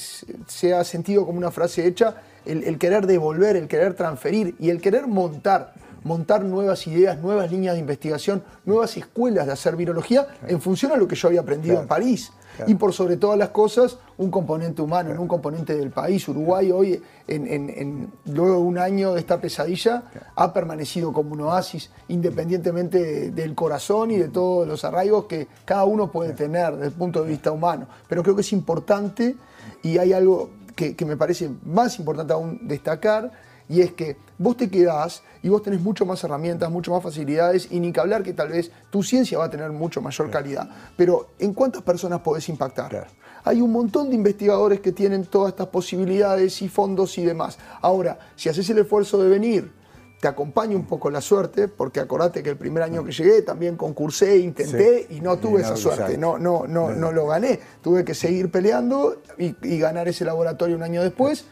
sea 0.47 0.85
sentido 0.85 1.25
como 1.25 1.37
una 1.37 1.51
frase 1.51 1.85
hecha, 1.85 2.21
el, 2.45 2.63
el, 2.63 2.77
querer 2.77 3.07
devolver, 3.07 3.57
el 3.57 3.67
querer 3.67 3.93
transferir 3.93 4.55
y 4.57 4.69
el 4.69 4.79
querer 4.79 5.05
montar, 5.05 5.73
montar 6.05 6.45
nuevas 6.45 6.87
ideas, 6.87 7.19
nuevas 7.19 7.51
líneas 7.51 7.73
de 7.73 7.81
investigación, 7.81 8.41
nuevas 8.63 8.95
escuelas 8.95 9.47
de 9.47 9.51
hacer 9.51 9.75
virología 9.75 10.27
en 10.47 10.61
función 10.61 10.93
a 10.93 10.95
lo 10.95 11.09
que 11.09 11.17
yo 11.17 11.27
había 11.27 11.41
aprendido 11.41 11.77
en 11.81 11.87
París. 11.87 12.31
Y 12.65 12.75
por 12.75 12.93
sobre 12.93 13.17
todas 13.17 13.37
las 13.37 13.49
cosas, 13.49 13.99
un 14.17 14.31
componente 14.31 14.81
humano, 14.81 15.13
un 15.21 15.27
componente 15.27 15.75
del 15.75 15.91
país. 15.91 16.27
Uruguay 16.27 16.71
hoy, 16.71 17.01
en, 17.27 18.11
luego 18.25 18.53
de 18.53 18.59
un 18.59 18.77
año 18.77 19.13
de 19.13 19.19
esta 19.19 19.39
pesadilla, 19.39 20.03
ha 20.35 20.53
permanecido 20.53 21.13
como 21.13 21.33
un 21.33 21.41
oasis, 21.41 21.91
independientemente 22.07 23.31
del 23.31 23.53
corazón 23.53 24.11
y 24.11 24.17
de 24.17 24.29
todos 24.29 24.67
los 24.67 24.83
arraigos 24.83 25.25
que 25.25 25.47
cada 25.65 25.85
uno 25.85 26.11
puede 26.11 26.33
tener 26.33 26.73
desde 26.73 26.87
el 26.87 26.93
punto 26.93 27.23
de 27.23 27.29
vista 27.29 27.51
humano. 27.51 27.87
Pero 28.07 28.23
creo 28.23 28.35
que 28.35 28.41
es 28.41 28.53
importante 28.53 29.35
y 29.83 29.97
hay 29.97 30.13
algo 30.13 30.49
que, 30.75 30.95
que 30.95 31.05
me 31.05 31.17
parece 31.17 31.51
más 31.63 31.99
importante 31.99 32.33
aún 32.33 32.67
destacar, 32.67 33.31
y 33.69 33.81
es 33.81 33.93
que 33.93 34.17
vos 34.37 34.57
te 34.57 34.69
quedás 34.69 35.23
y 35.43 35.49
vos 35.49 35.61
tenés 35.61 35.81
mucho 35.81 36.05
más 36.05 36.23
herramientas, 36.23 36.69
mucho 36.71 36.91
más 36.91 37.03
facilidades 37.03 37.67
y 37.71 37.79
ni 37.79 37.91
que 37.91 37.99
hablar 37.99 38.23
que 38.23 38.33
tal 38.33 38.49
vez 38.49 38.71
tu 38.89 39.03
ciencia 39.03 39.37
va 39.37 39.45
a 39.45 39.49
tener 39.49 39.71
mucho 39.71 40.01
mayor 40.01 40.29
calidad. 40.29 40.69
Pero 40.95 41.31
¿en 41.39 41.53
cuántas 41.53 41.81
personas 41.81 42.21
podés 42.21 42.47
impactar? 42.49 43.07
Hay 43.43 43.61
un 43.61 43.71
montón 43.71 44.09
de 44.09 44.15
investigadores 44.15 44.79
que 44.79 44.91
tienen 44.91 45.25
todas 45.25 45.49
estas 45.49 45.67
posibilidades 45.67 46.61
y 46.61 46.69
fondos 46.69 47.17
y 47.17 47.25
demás. 47.25 47.57
Ahora, 47.81 48.19
si 48.35 48.49
haces 48.49 48.69
el 48.69 48.79
esfuerzo 48.79 49.21
de 49.21 49.29
venir, 49.29 49.71
te 50.19 50.27
acompaña 50.27 50.75
un 50.75 50.85
poco 50.85 51.11
la 51.11 51.21
suerte, 51.21 51.67
porque 51.67 51.99
acordate 51.99 52.41
que 52.41 52.49
el 52.49 52.57
primer 52.57 52.81
año 52.81 53.03
que 53.03 53.11
llegué 53.11 53.43
también 53.43 53.77
concursé, 53.77 54.37
intenté 54.39 55.05
y 55.11 55.21
no 55.21 55.37
tuve 55.37 55.61
esa 55.61 55.75
suerte, 55.75 56.17
no, 56.17 56.39
no, 56.39 56.65
no, 56.67 56.91
no 56.91 57.11
lo 57.11 57.27
gané. 57.27 57.59
Tuve 57.81 58.03
que 58.03 58.15
seguir 58.15 58.49
peleando 58.49 59.21
y, 59.37 59.53
ganar 59.77 60.07
ese 60.07 60.25
laboratorio 60.25 60.75
un 60.75 60.83
año 60.83 61.03
después, 61.03 61.45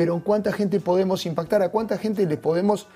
pero 0.00 0.14
¿en 0.14 0.20
cuánta 0.20 0.50
gente 0.50 0.80
podemos 0.80 1.26
impactar? 1.26 1.60
¿A 1.60 1.68
cuánta 1.68 1.98
gente 1.98 2.24
le 2.24 2.38
podemos 2.38 2.86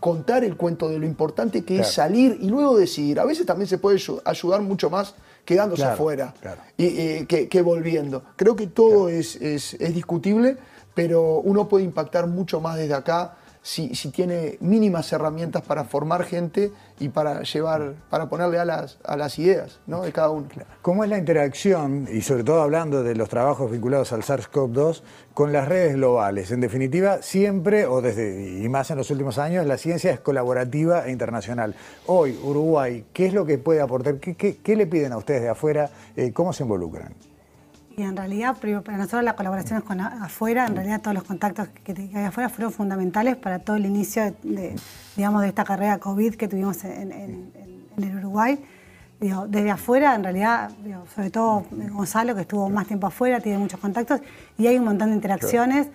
contar 0.00 0.44
el 0.44 0.56
cuento 0.56 0.88
de 0.88 0.98
lo 0.98 1.04
importante 1.04 1.62
que 1.62 1.80
es 1.80 1.88
salir 1.88 2.38
y 2.40 2.48
luego 2.48 2.78
decidir? 2.78 3.20
A 3.20 3.26
veces 3.26 3.44
también 3.44 3.68
se 3.68 3.76
puede 3.76 4.00
ayudar 4.24 4.62
mucho 4.62 4.88
más 4.88 5.14
quedándose 5.44 5.84
afuera 5.84 6.32
y, 6.78 6.86
eh, 6.86 7.26
que, 7.26 7.60
volviendo. 7.60 8.22
Creo 8.36 8.56
que 8.56 8.66
todo 8.66 9.10
es, 9.10 9.36
es, 9.36 9.74
es 9.74 9.94
discutible, 9.94 10.56
pero 10.94 11.40
uno 11.40 11.68
puede 11.68 11.84
impactar 11.84 12.28
mucho 12.28 12.62
más 12.62 12.78
desde 12.78 12.94
acá 12.94 13.36
si, 13.64 13.88
tiene 14.10 14.58
mínimas 14.60 15.10
herramientas 15.10 15.62
para 15.62 15.84
formar 15.84 16.24
gente 16.24 16.70
y 17.00 17.08
para 17.08 17.42
llevar, 17.42 17.94
para 18.10 18.28
ponerle 18.28 18.58
a 18.58 18.66
las, 18.66 18.98
a 19.02 19.16
las 19.16 19.38
ideas 19.38 19.80
¿no? 19.86 20.02
de 20.02 20.12
cada 20.12 20.28
uno. 20.28 20.46
¿Cómo 20.82 21.02
es 21.02 21.08
la 21.08 21.16
interacción, 21.16 22.06
y 22.12 22.20
sobre 22.20 22.44
todo 22.44 22.60
hablando 22.60 23.02
de 23.02 23.14
los 23.14 23.30
trabajos 23.30 23.70
vinculados 23.70 24.12
al 24.12 24.22
SARS-CoV-2, 24.22 25.00
con 25.32 25.54
las 25.54 25.66
redes 25.66 25.94
globales? 25.94 26.50
En 26.50 26.60
definitiva, 26.60 27.22
siempre, 27.22 27.86
o 27.86 28.02
desde, 28.02 28.62
y 28.62 28.68
más 28.68 28.90
en 28.90 28.98
los 28.98 29.10
últimos 29.10 29.38
años, 29.38 29.64
la 29.64 29.78
ciencia 29.78 30.12
es 30.12 30.20
colaborativa 30.20 31.06
e 31.06 31.10
internacional. 31.10 31.74
Hoy, 32.04 32.38
Uruguay, 32.42 33.06
¿qué 33.14 33.26
es 33.26 33.32
lo 33.32 33.46
que 33.46 33.56
puede 33.56 33.80
aportar? 33.80 34.18
¿Qué, 34.18 34.76
le 34.76 34.86
piden 34.86 35.12
a 35.12 35.16
ustedes 35.16 35.40
de 35.40 35.48
afuera? 35.48 35.88
Eh, 36.16 36.32
¿Cómo 36.32 36.52
se 36.52 36.64
involucran? 36.64 37.14
Y 37.96 38.02
en 38.02 38.16
realidad, 38.16 38.56
para 38.56 38.98
nosotros 38.98 39.22
las 39.22 39.34
colaboraciones 39.34 39.84
con 39.84 40.00
afuera, 40.00 40.66
en 40.66 40.74
realidad 40.74 41.00
todos 41.00 41.14
los 41.14 41.22
contactos 41.22 41.68
que, 41.84 41.92
hay 42.14 42.24
afuera 42.24 42.48
fueron 42.48 42.72
fundamentales 42.72 43.36
para 43.36 43.60
todo 43.60 43.76
el 43.76 43.86
inicio 43.86 44.34
de, 44.42 44.74
digamos, 45.16 45.42
de 45.42 45.48
esta 45.48 45.64
carrera 45.64 45.98
COVID 45.98 46.34
que 46.34 46.48
tuvimos 46.48 46.82
en, 46.84 47.52
el 47.96 48.16
Uruguay. 48.16 48.58
desde 49.20 49.70
afuera, 49.70 50.16
en 50.16 50.24
realidad, 50.24 50.72
sobre 51.14 51.30
todo 51.30 51.64
Gonzalo, 51.70 52.34
que 52.34 52.40
estuvo 52.40 52.68
más 52.68 52.88
tiempo 52.88 53.06
afuera, 53.06 53.38
tiene 53.38 53.58
muchos 53.58 53.78
contactos 53.78 54.20
y 54.58 54.66
hay 54.66 54.76
un 54.78 54.86
montón 54.86 55.10
de 55.10 55.14
interacciones 55.14 55.88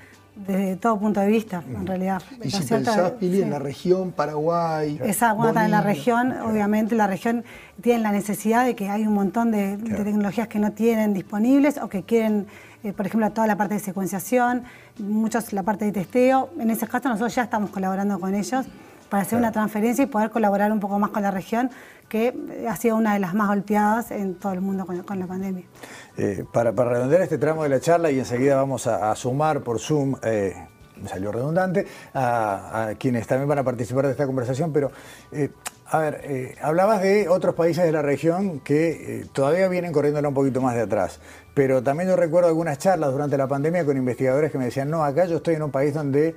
desde 0.46 0.76
todo 0.78 0.98
punto 1.00 1.20
de 1.20 1.28
vista, 1.28 1.64
en 1.68 1.86
realidad. 1.86 2.22
Y 2.44 2.50
si 2.50 2.64
pensás, 2.64 3.12
Pili, 3.12 3.42
en 3.42 3.52
la 3.52 3.60
región, 3.60 4.12
Paraguay. 4.12 5.00
Esa, 5.04 5.34
bueno, 5.34 5.62
en 5.62 5.72
la 5.72 5.82
región, 5.82 6.34
obviamente, 6.42 6.96
la 6.96 7.08
región 7.08 7.44
tiene 7.82 8.04
la 8.04 8.12
necesidad 8.12 8.66
de 8.66 8.76
que 8.76 8.90
hay 8.90 9.06
un 9.06 9.14
montón 9.14 9.52
de, 9.52 9.78
tecnologías 9.78 10.48
que 10.48 10.60
no 10.60 10.72
tienen 10.72 11.14
disponibles 11.14 11.78
o 11.78 11.90
que 11.90 12.04
quieren, 12.04 12.48
eh, 12.84 12.94
por 12.94 13.06
ejemplo, 13.06 13.30
toda 13.32 13.48
la 13.48 13.58
parte 13.58 13.76
de 13.76 13.80
secuenciación, 13.80 14.64
muchos 14.98 15.52
la 15.54 15.64
parte 15.64 15.86
de 15.86 15.92
testeo. 15.92 16.50
En 16.60 16.70
ese 16.70 16.88
caso, 16.88 17.10
nosotros 17.10 17.36
ya 17.36 17.44
estamos 17.44 17.70
colaborando 17.70 18.20
con 18.20 18.34
ellos 18.34 18.66
para 19.10 19.24
hacer 19.24 19.38
una 19.38 19.52
transferencia 19.52 20.04
y 20.04 20.08
poder 20.08 20.30
colaborar 20.30 20.72
un 20.72 20.80
poco 20.80 21.00
más 21.00 21.10
con 21.10 21.24
la 21.24 21.32
región, 21.32 21.72
que 22.10 22.34
ha 22.68 22.76
sido 22.76 22.96
una 22.96 23.14
de 23.14 23.20
las 23.20 23.34
más 23.34 23.48
golpeadas 23.48 24.12
en 24.12 24.36
todo 24.36 24.52
el 24.54 24.62
mundo 24.62 24.86
con, 24.86 25.20
la 25.20 25.28
pandemia. 25.28 25.64
Eh, 26.18 26.44
para, 26.52 26.72
redondear 26.72 27.22
este 27.22 27.38
tramo 27.38 27.64
de 27.64 27.70
la 27.70 27.80
charla 27.80 28.12
y 28.12 28.20
enseguida 28.20 28.56
vamos 28.56 28.88
a, 28.88 29.16
sumar 29.16 29.62
por 29.62 29.80
Zoom, 29.80 30.16
eh, 30.24 30.54
me 31.02 31.08
salió 31.08 31.32
redundante, 31.32 31.86
a, 32.14 32.92
quienes 32.98 33.28
también 33.28 33.48
van 33.48 33.60
a 33.60 33.64
participar 33.64 34.06
de 34.06 34.12
esta 34.12 34.26
conversación, 34.26 34.74
pero 34.74 34.92
eh, 35.32 35.52
a 35.86 36.00
ver, 36.00 36.56
hablabas 36.62 37.02
de 37.02 37.30
otros 37.30 37.56
países 37.56 37.84
de 37.84 37.92
la 37.92 38.04
región 38.04 38.60
que 38.60 39.26
todavía 39.34 39.68
vienen 39.70 39.92
corriéndola 39.92 40.28
un 40.28 40.36
poquito 40.36 40.62
más 40.62 40.76
de 40.76 40.82
atrás, 40.82 41.20
pero 41.56 41.82
también 41.82 42.10
yo 42.10 42.16
recuerdo 42.16 42.48
algunas 42.48 42.78
charlas 42.78 43.12
durante 43.12 43.38
la 43.38 43.48
pandemia 43.48 43.86
con 43.86 43.98
investigadores 43.98 44.52
que 44.52 44.60
me 44.60 44.66
decían, 44.66 44.90
no, 44.90 45.04
acá 45.04 45.26
yo 45.26 45.38
estoy 45.38 45.56
en 45.56 45.64
un 45.64 45.72
país 45.72 45.96
donde 45.96 46.36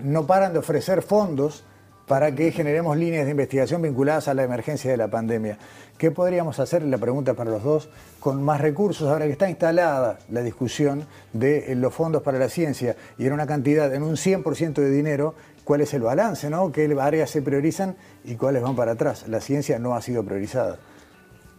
no 0.00 0.26
paran 0.26 0.52
de 0.52 0.60
ofrecer 0.60 1.02
fondos 1.02 1.64
para 2.08 2.34
que 2.34 2.50
generemos 2.50 2.96
líneas 2.96 3.26
de 3.26 3.32
investigación 3.32 3.82
vinculadas 3.82 4.28
a 4.28 4.34
la 4.34 4.42
emergencia 4.42 4.90
de 4.90 4.96
la 4.96 5.08
pandemia. 5.08 5.58
¿Qué 5.98 6.10
podríamos 6.10 6.58
hacer, 6.58 6.82
la 6.82 6.96
pregunta 6.96 7.34
para 7.34 7.50
los 7.50 7.62
dos, 7.62 7.90
con 8.18 8.42
más 8.42 8.60
recursos 8.60 9.08
ahora 9.08 9.26
que 9.26 9.32
está 9.32 9.50
instalada 9.50 10.18
la 10.30 10.42
discusión 10.42 11.06
de 11.34 11.74
los 11.76 11.92
fondos 11.92 12.22
para 12.22 12.38
la 12.38 12.48
ciencia 12.48 12.96
y 13.18 13.26
en 13.26 13.34
una 13.34 13.46
cantidad, 13.46 13.92
en 13.94 14.02
un 14.02 14.16
100% 14.16 14.74
de 14.74 14.90
dinero, 14.90 15.34
cuál 15.64 15.82
es 15.82 15.92
el 15.92 16.00
balance, 16.00 16.48
¿no? 16.48 16.72
qué 16.72 16.96
áreas 16.98 17.30
se 17.30 17.42
priorizan 17.42 17.96
y 18.24 18.36
cuáles 18.36 18.62
van 18.62 18.74
para 18.74 18.92
atrás? 18.92 19.28
La 19.28 19.40
ciencia 19.40 19.78
no 19.78 19.94
ha 19.94 20.00
sido 20.00 20.24
priorizada. 20.24 20.78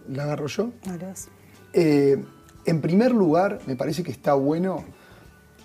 ¿La 0.08 0.24
agarro 0.24 0.48
yo? 0.48 0.72
Eh, 1.74 2.18
en 2.66 2.82
primer 2.82 3.12
lugar, 3.12 3.60
me 3.68 3.76
parece 3.76 4.04
que 4.04 4.12
está 4.12 4.34
bueno 4.34 4.84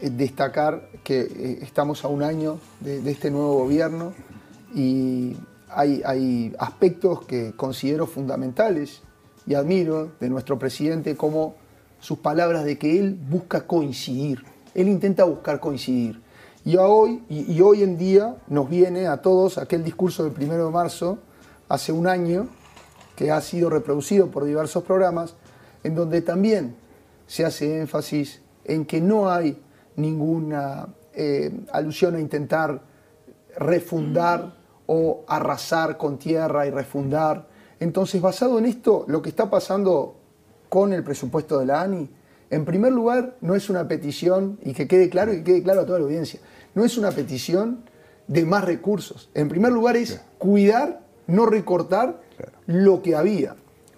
eh, 0.00 0.11
destacar 0.11 0.91
que 1.03 1.21
eh, 1.21 1.59
estamos 1.62 2.05
a 2.05 2.09
un 2.09 2.23
año 2.23 2.59
de 2.81 3.11
este 3.11 3.31
nuevo 3.31 3.55
gobierno 3.55 4.12
y 4.75 5.37
hay, 5.69 6.54
aspectos 6.59 7.25
que 7.26 7.52
considero 7.57 8.07
fundamentales 8.07 9.02
y 9.47 9.54
admiro 9.54 10.12
de 10.21 10.28
nuestro 10.28 10.59
presidente 10.59 11.16
como 11.16 11.54
sus 12.00 12.19
palabras 12.19 12.64
de 12.64 12.78
que 12.78 12.99
él 12.99 13.19
busca 13.28 13.66
coincidir, 13.66 14.45
él 14.75 14.88
intenta 14.88 15.25
buscar 15.25 15.61
coincidir. 15.61 16.23
Y 16.64 16.76
hoy, 16.76 17.23
y, 17.28 17.61
hoy 17.61 17.83
en 17.83 17.99
día 17.99 18.37
nos 18.49 18.71
viene 18.71 19.07
a 19.07 19.19
todos 19.19 19.59
aquel 19.59 19.85
discurso 19.85 20.25
del 20.25 20.33
primero 20.33 20.66
de 20.66 20.73
marzo, 20.73 21.19
hace 21.69 21.93
un 21.93 22.07
año, 22.07 22.49
que 23.16 23.31
ha 23.31 23.40
sido 23.40 23.71
reproducido 23.71 24.31
por 24.31 24.45
diversos 24.45 24.83
programas, 24.83 25.35
en 25.83 25.95
donde 25.95 26.23
también 26.23 26.75
se 27.26 27.45
hace 27.45 27.81
énfasis 27.81 28.40
en 28.64 28.87
que 28.87 29.00
no 29.00 29.31
hay 29.31 29.61
ninguna 29.97 30.88
eh, 31.12 31.52
alusión 31.71 32.16
a 32.16 32.21
intentar 32.21 32.83
refundar 33.57 34.63
o 34.87 35.25
arrasar 35.26 35.97
con 35.97 36.19
tierra 36.19 36.67
y 36.67 36.71
refundar. 36.71 37.49
Entonces, 37.81 38.21
basado 38.21 38.59
en 38.59 38.67
esto, 38.67 39.05
lo 39.09 39.23
que 39.23 39.31
está 39.31 39.50
pasando 39.50 40.17
con 40.69 40.93
el 40.93 41.03
presupuesto 41.05 41.59
de 41.59 41.67
la 41.67 41.83
ANI, 41.83 42.09
en 42.50 42.64
primer 42.64 42.93
lugar, 42.93 43.37
no 43.41 43.55
es 43.55 43.71
una 43.71 43.88
petición, 43.88 44.59
y 44.62 44.75
que 44.75 44.87
quede 44.87 45.09
claro 45.09 45.33
y 45.33 45.38
que 45.38 45.45
quede 45.45 45.62
claro 45.62 45.81
a 45.81 45.87
toda 45.87 45.99
la 45.99 46.05
audiencia, 46.05 46.41
no 46.75 46.85
es 46.85 46.99
una 46.99 47.11
petición 47.11 47.85
de 48.26 48.45
más 48.45 48.64
recursos. 48.64 49.31
En 49.35 49.49
primer 49.49 49.73
lugar 49.73 49.97
es 49.97 50.21
cuidar, 50.38 51.00
no 51.26 51.47
recortar 51.47 52.21
lo 52.67 53.03
que 53.03 53.17
había. 53.17 53.57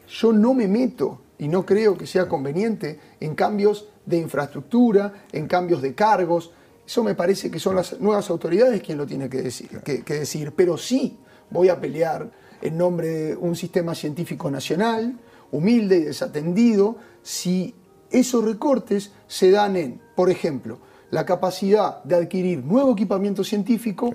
Yo 0.08 0.32
no 0.32 0.54
me 0.54 0.68
meto 0.68 1.20
y 1.38 1.48
no 1.48 1.66
creo 1.66 1.96
que 1.96 2.06
sea 2.06 2.28
conveniente 2.28 2.98
en 3.20 3.34
cambios 3.34 3.88
de 4.04 4.18
infraestructura, 4.18 5.12
en 5.32 5.48
cambios 5.48 5.82
de 5.82 5.94
cargos, 5.94 6.52
eso 6.86 7.02
me 7.02 7.14
parece 7.14 7.50
que 7.50 7.58
son 7.58 7.74
las 7.74 8.00
nuevas 8.00 8.30
autoridades 8.30 8.80
quien 8.80 8.96
lo 8.96 9.06
tiene 9.06 9.28
que 9.28 9.42
decir, 9.42 9.80
que, 9.80 10.02
decir. 10.02 10.52
Pero 10.54 10.78
sí 10.78 11.18
voy 11.50 11.68
a 11.68 11.80
pelear 11.80 12.30
en 12.62 12.78
nombre 12.78 13.08
de 13.08 13.36
un 13.36 13.56
sistema 13.56 13.94
científico 13.94 14.50
nacional, 14.50 15.18
humilde 15.50 15.96
y 15.96 16.04
desatendido, 16.04 16.96
si 17.22 17.74
esos 18.10 18.44
recortes 18.44 19.12
se 19.26 19.50
dan 19.50 19.76
en, 19.76 20.00
por 20.14 20.30
ejemplo, 20.30 20.78
la 21.10 21.26
capacidad 21.26 22.02
de 22.04 22.14
adquirir 22.14 22.64
nuevo 22.64 22.92
equipamiento 22.92 23.42
científico 23.42 24.14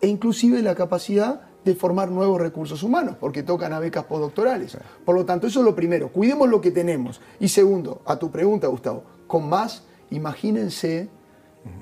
e 0.00 0.06
inclusive 0.08 0.62
la 0.62 0.74
capacidad 0.74 1.42
de 1.64 1.74
formar 1.74 2.10
nuevos 2.10 2.40
recursos 2.40 2.82
humanos, 2.82 3.16
porque 3.20 3.42
tocan 3.42 3.74
a 3.74 3.78
becas 3.78 4.04
postdoctorales. 4.04 4.78
Por 5.04 5.14
lo 5.14 5.26
tanto, 5.26 5.46
eso 5.46 5.60
es 5.60 5.66
lo 5.66 5.76
primero, 5.76 6.10
cuidemos 6.10 6.48
lo 6.48 6.62
que 6.62 6.70
tenemos. 6.70 7.20
Y 7.38 7.48
segundo, 7.48 8.00
a 8.06 8.18
tu 8.18 8.30
pregunta, 8.30 8.68
Gustavo, 8.68 9.04
con 9.26 9.46
más, 9.50 9.82
imagínense 10.10 11.10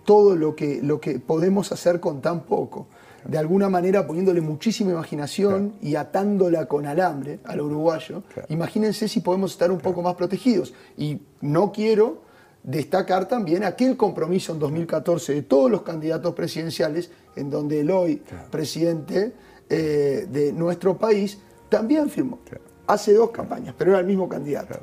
todo 0.04 0.36
lo 0.36 0.54
que, 0.54 0.80
lo 0.82 1.00
que 1.00 1.18
podemos 1.18 1.72
hacer 1.72 2.00
con 2.00 2.20
tan 2.20 2.44
poco. 2.44 2.86
De 3.24 3.36
alguna 3.36 3.68
manera 3.68 4.06
poniéndole 4.06 4.40
muchísima 4.40 4.92
imaginación 4.92 5.74
y 5.82 5.96
atándola 5.96 6.66
con 6.66 6.86
alambre 6.86 7.40
al 7.44 7.60
uruguayo. 7.60 8.22
Imagínense 8.48 9.08
si 9.08 9.20
podemos 9.20 9.52
estar 9.52 9.70
un 9.70 9.78
poco 9.78 10.02
más 10.02 10.14
protegidos. 10.14 10.72
Y 10.96 11.20
no 11.40 11.72
quiero 11.72 12.22
destacar 12.62 13.26
también 13.26 13.64
aquel 13.64 13.96
compromiso 13.96 14.52
en 14.52 14.58
2014 14.58 15.34
de 15.34 15.42
todos 15.42 15.70
los 15.70 15.82
candidatos 15.82 16.34
presidenciales, 16.34 17.10
en 17.36 17.50
donde 17.50 17.80
el 17.80 17.90
hoy 17.90 18.22
presidente 18.50 19.32
eh, 19.68 20.26
de 20.30 20.52
nuestro 20.52 20.96
país 20.96 21.38
también 21.68 22.08
firmó. 22.08 22.38
Hace 22.86 23.12
dos 23.12 23.30
campañas, 23.30 23.74
pero 23.76 23.90
era 23.90 24.00
el 24.00 24.06
mismo 24.06 24.28
candidato. 24.28 24.80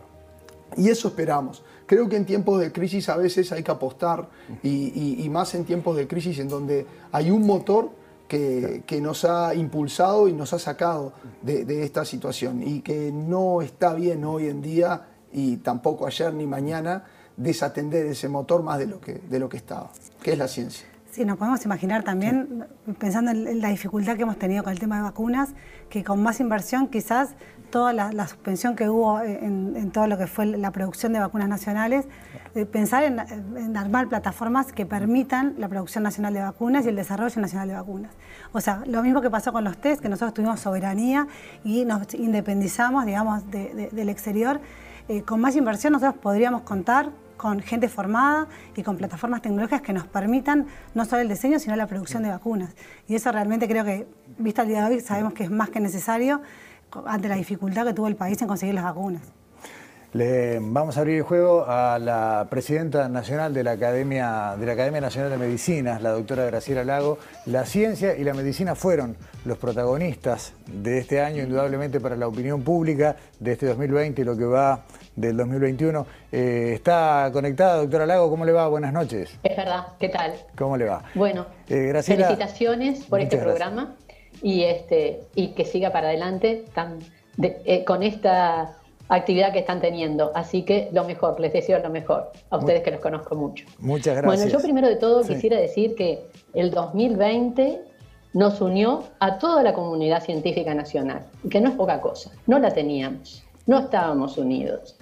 Y 0.78 0.90
eso 0.90 1.08
esperamos. 1.08 1.64
Creo 1.86 2.10
que 2.10 2.16
en 2.16 2.26
tiempos 2.26 2.60
de 2.60 2.72
crisis 2.72 3.10
a 3.10 3.18
veces 3.18 3.52
hay 3.52 3.62
que 3.62 3.72
apostar 3.72 4.28
y, 4.64 5.28
más 5.30 5.54
en 5.56 5.66
tiempos 5.66 5.96
de 5.98 6.08
crisis 6.08 6.40
en 6.40 6.50
donde 6.50 6.86
hay 7.12 7.30
un 7.30 7.46
motor 7.46 7.92
que, 8.28 8.84
nos 9.02 9.26
ha 9.26 9.54
impulsado 9.54 10.28
y 10.28 10.34
nos 10.34 10.54
ha 10.54 10.60
sacado 10.60 11.14
de, 11.42 11.84
esta 11.84 12.04
situación 12.06 12.64
y 12.64 12.82
que 12.82 13.12
no 13.12 13.62
está 13.62 13.94
bien 13.94 14.24
hoy 14.26 14.48
en 14.48 14.62
día 14.62 15.08
y 15.32 15.58
tampoco 15.58 16.08
ayer 16.08 16.34
ni 16.34 16.48
mañana 16.48 17.06
desatender 17.38 18.06
ese 18.08 18.30
motor 18.30 18.64
más 18.64 18.80
de 18.80 18.88
lo 18.88 19.00
que, 19.00 19.14
de 19.14 19.40
lo 19.40 19.50
que 19.50 19.58
estaba, 19.58 19.92
que 20.24 20.32
es 20.32 20.38
la 20.38 20.48
ciencia. 20.48 20.88
Sí, 21.16 21.24
nos 21.24 21.38
podemos 21.38 21.64
imaginar 21.64 22.04
también, 22.04 22.68
pensando 23.00 23.32
en 23.32 23.62
la 23.62 23.70
dificultad 23.70 24.18
que 24.18 24.24
hemos 24.24 24.38
tenido 24.38 24.66
con 24.66 24.74
el 24.74 24.80
tema 24.80 24.98
de 24.98 25.04
vacunas, 25.04 25.54
que 25.90 26.04
con 26.04 26.22
más 26.22 26.42
inversión 26.42 26.90
quizás 26.90 27.36
toda 27.70 27.94
la, 27.94 28.28
suspensión 28.28 28.76
que 28.76 28.90
hubo 28.90 29.22
en, 29.22 29.92
todo 29.92 30.08
lo 30.08 30.18
que 30.18 30.28
fue 30.28 30.46
la 30.46 30.72
producción 30.72 31.14
de 31.14 31.22
vacunas 31.22 31.48
nacionales, 31.48 32.06
eh, 32.54 32.66
pensar 32.66 33.04
en, 33.04 33.78
armar 33.78 34.10
plataformas 34.10 34.74
que 34.74 34.86
permitan 34.86 35.56
la 35.58 35.70
producción 35.70 36.04
nacional 36.04 36.34
de 36.34 36.42
vacunas 36.42 36.86
y 36.86 36.90
el 36.90 36.98
desarrollo 36.98 37.40
nacional 37.40 37.70
de 37.70 37.76
vacunas. 37.76 38.12
O 38.52 38.60
sea, 38.60 38.84
lo 38.86 39.02
mismo 39.02 39.22
que 39.22 39.30
pasó 39.30 39.54
con 39.54 39.64
los 39.64 39.78
test, 39.78 40.02
que 40.02 40.10
nosotros 40.10 40.34
tuvimos 40.34 40.60
soberanía 40.60 41.28
y 41.64 41.86
nos 41.86 42.14
independizamos, 42.14 43.06
digamos, 43.06 43.50
del 43.50 44.10
exterior. 44.10 44.60
Eh, 45.08 45.22
con 45.22 45.40
más 45.40 45.56
inversión 45.56 45.94
nosotros 45.94 46.22
podríamos 46.22 46.64
contar 46.64 47.12
con 47.38 47.60
gente 47.60 47.90
formada 47.90 48.48
y 48.76 48.84
con 48.84 48.98
plataformas 48.98 49.42
tecnológicas 49.42 49.82
que 49.82 49.94
nos 49.94 50.08
permitan 50.08 50.68
no 50.94 51.06
solo 51.06 51.22
el 51.22 51.30
diseño, 51.30 51.60
sino 51.60 51.76
la 51.76 51.88
producción 51.88 52.24
de 52.24 52.30
vacunas. 52.30 52.76
Y 53.08 53.16
eso 53.16 53.32
realmente 53.32 53.68
creo 53.68 53.84
que, 53.84 54.08
vista 54.38 54.64
el 54.64 54.70
día 54.70 54.88
de 54.88 54.96
hoy, 54.96 55.02
sabemos 55.02 55.34
que 55.34 55.44
es 55.44 55.52
más 55.52 55.70
que 55.70 55.80
necesario 55.80 56.42
ante 57.06 57.28
la 57.28 57.36
dificultad 57.36 57.86
que 57.86 57.94
tuvo 57.94 58.08
el 58.08 58.16
país 58.16 58.42
en 58.42 58.48
conseguir 58.48 58.76
las 58.76 58.84
vacunas. 58.84 59.22
Le 60.16 60.60
vamos 60.62 60.96
a 60.96 61.02
abrir 61.02 61.18
el 61.18 61.24
juego 61.24 61.66
a 61.68 62.00
la 62.00 62.48
presidenta 62.50 63.10
nacional 63.10 63.54
de 63.54 63.66
la 63.66 63.72
Academia, 63.72 64.56
de 64.58 64.66
la 64.66 64.72
Academia 64.72 65.02
Nacional 65.02 65.30
de 65.30 65.38
Medicina, 65.38 66.00
la 66.00 66.12
doctora 66.12 66.46
Graciela 66.46 66.86
Lago. 66.86 67.18
La 67.46 67.66
ciencia 67.66 68.16
y 68.16 68.24
la 68.24 68.34
medicina 68.34 68.76
fueron 68.76 69.18
los 69.44 69.58
protagonistas 69.58 70.54
de 70.68 71.00
este 71.00 71.20
año, 71.20 71.44
indudablemente 71.44 72.00
para 72.00 72.16
la 72.16 72.30
opinión 72.30 72.62
pública 72.62 73.18
de 73.42 73.52
este 73.52 73.66
2020 73.66 74.22
y 74.22 74.24
lo 74.24 74.38
que 74.38 74.46
va 74.46 74.86
del 75.18 75.36
2021. 75.36 76.08
Eh, 76.32 76.72
¿Está 76.76 77.30
conectada, 77.34 77.76
doctora 77.76 78.06
Lago? 78.06 78.30
¿Cómo 78.30 78.46
le 78.46 78.54
va? 78.54 78.70
Buenas 78.70 78.94
noches. 78.94 79.38
Es 79.44 79.58
verdad, 79.58 79.88
¿qué 80.00 80.08
tal? 80.08 80.32
¿Cómo 80.58 80.78
le 80.78 80.86
va? 80.86 81.04
Bueno, 81.14 81.46
eh, 81.68 81.92
felicitaciones 82.02 83.04
por 83.04 83.20
este 83.20 83.38
programa 83.38 83.98
y, 84.42 84.64
este, 84.64 85.24
y 85.36 85.50
que 85.50 85.66
siga 85.66 85.92
para 85.92 86.08
adelante 86.08 86.64
tan, 86.74 87.00
eh, 87.38 87.84
con 87.84 88.02
esta 88.02 88.78
actividad 89.10 89.54
que 89.54 89.60
están 89.60 89.82
teniendo. 89.82 90.32
Así 90.36 90.64
que 90.64 90.90
lo 90.92 91.04
mejor, 91.04 91.40
les 91.40 91.54
deseo 91.54 91.80
lo 91.80 91.90
mejor 91.90 92.32
a 92.50 92.58
ustedes 92.58 92.82
que 92.84 92.92
los 92.92 93.00
conozco 93.00 93.36
mucho. 93.36 93.66
Muchas 93.80 94.16
gracias. 94.18 94.26
Bueno, 94.26 94.52
yo 94.52 94.60
primero 94.60 94.88
de 94.88 94.96
todo 94.96 95.24
quisiera 95.24 95.58
decir 95.58 95.96
que 95.96 96.26
el 96.54 96.72
2020 96.72 97.82
nos 98.34 98.60
unió 98.60 99.04
a 99.20 99.38
toda 99.38 99.64
la 99.64 99.74
comunidad 99.74 100.22
científica 100.22 100.74
nacional, 100.74 101.26
que 101.50 101.62
no 101.62 101.70
es 101.70 101.76
poca 101.76 102.02
cosa, 102.02 102.32
no 102.48 102.60
la 102.60 102.72
teníamos, 102.72 103.44
no 103.66 103.80
estábamos 103.80 104.38
unidos. 104.38 104.98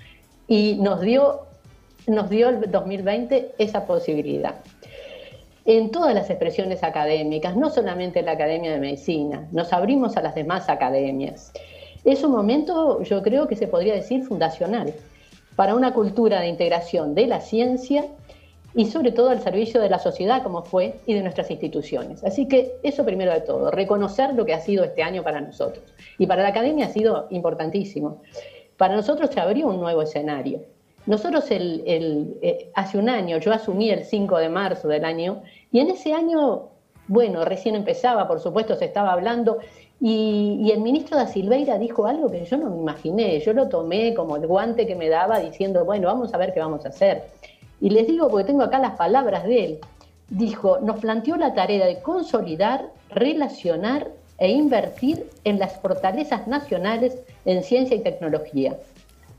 Y 0.48 0.76
nos 0.76 1.02
dio, 1.02 1.42
nos 2.06 2.30
dio 2.30 2.50
el 2.50 2.70
2020 2.70 3.56
esa 3.58 3.88
posibilidad. 3.88 4.56
En 5.66 5.92
todas 5.92 6.14
las 6.14 6.30
expresiones 6.30 6.84
académicas, 6.84 7.56
no 7.56 7.70
solamente 7.70 8.20
en 8.20 8.26
la 8.26 8.34
Academia 8.34 8.72
de 8.72 8.80
Medicina, 8.80 9.48
nos 9.52 9.72
abrimos 9.72 10.18
a 10.18 10.22
las 10.22 10.36
demás 10.36 10.70
academias 10.70 11.54
es 12.06 12.24
un 12.24 12.32
momento, 12.32 13.02
yo 13.04 13.22
creo 13.22 13.48
que 13.48 13.56
se 13.56 13.68
podría 13.68 13.94
decir, 13.94 14.24
fundacional 14.24 14.94
para 15.56 15.76
una 15.76 15.94
cultura 15.94 16.42
de 16.42 16.48
integración 16.48 17.16
de 17.16 17.28
la 17.28 17.40
ciencia 17.40 18.06
y 18.76 18.88
sobre 18.88 19.12
todo 19.12 19.30
al 19.30 19.42
servicio 19.42 19.80
de 19.80 19.90
la 19.90 20.00
sociedad 20.00 20.42
como 20.42 20.64
fue 20.64 20.96
y 21.06 21.14
de 21.14 21.22
nuestras 21.22 21.52
instituciones. 21.52 22.24
Así 22.24 22.48
que 22.48 22.74
eso 22.82 23.06
primero 23.06 23.32
de 23.32 23.42
todo, 23.42 23.70
reconocer 23.70 24.34
lo 24.34 24.46
que 24.46 24.54
ha 24.54 24.60
sido 24.60 24.84
este 24.84 25.04
año 25.04 25.24
para 25.24 25.42
nosotros. 25.42 25.84
Y 26.18 26.26
para 26.26 26.42
la 26.42 26.50
academia 26.50 26.88
ha 26.88 26.90
sido 26.90 27.28
importantísimo. 27.30 28.22
Para 28.78 28.96
nosotros 28.96 29.30
se 29.32 29.40
abrió 29.40 29.68
un 29.68 29.80
nuevo 29.80 30.02
escenario. 30.02 30.62
Nosotros 31.06 31.52
el, 31.52 31.84
eh, 32.42 32.72
hace 32.74 32.98
un 32.98 33.10
año, 33.10 33.38
yo 33.38 33.52
asumí 33.52 33.90
el 33.90 34.06
5 34.06 34.38
de 34.38 34.50
marzo 34.50 34.88
del 34.88 35.06
año, 35.06 35.44
y 35.72 35.80
en 35.80 35.90
ese 35.90 36.14
año, 36.14 36.70
bueno, 37.08 37.44
recién 37.46 37.76
empezaba, 37.76 38.28
por 38.28 38.40
supuesto, 38.40 38.76
se 38.76 38.86
estaba 38.86 39.14
hablando, 39.14 39.60
y, 40.06 40.70
el 40.72 40.82
ministro 40.82 41.16
da 41.16 41.28
Silveira 41.28 41.78
dijo 41.78 42.06
algo 42.08 42.30
que 42.30 42.44
yo 42.44 42.58
no 42.58 42.70
me 42.70 42.78
imaginé, 42.78 43.40
yo 43.40 43.54
lo 43.54 43.70
tomé 43.70 44.14
como 44.14 44.36
el 44.36 44.48
guante 44.48 44.86
que 44.86 44.96
me 44.96 45.08
daba 45.08 45.40
diciendo, 45.40 45.86
bueno, 45.86 46.08
vamos 46.08 46.34
a 46.34 46.38
ver 46.38 46.54
qué 46.54 46.60
vamos 46.60 46.86
a 46.86 46.90
hacer. 46.90 47.24
Y 47.80 47.90
les 47.90 48.08
digo, 48.08 48.28
porque 48.28 48.46
tengo 48.46 48.64
acá 48.64 48.80
las 48.80 48.98
palabras 48.98 49.46
de 49.46 49.64
él, 49.64 49.80
dijo, 50.30 50.80
nos 50.80 51.00
planteó 51.00 51.38
la 51.38 51.54
tarea 51.54 51.86
de 51.86 52.02
consolidar, 52.02 52.90
relacionar 53.10 54.10
e 54.40 54.52
invertir 54.52 55.30
en 55.46 55.60
las 55.60 55.80
fortalezas 55.80 56.48
nacionales 56.48 57.18
en 57.46 57.64
ciencia 57.64 57.96
y 57.96 58.02
tecnología, 58.02 58.78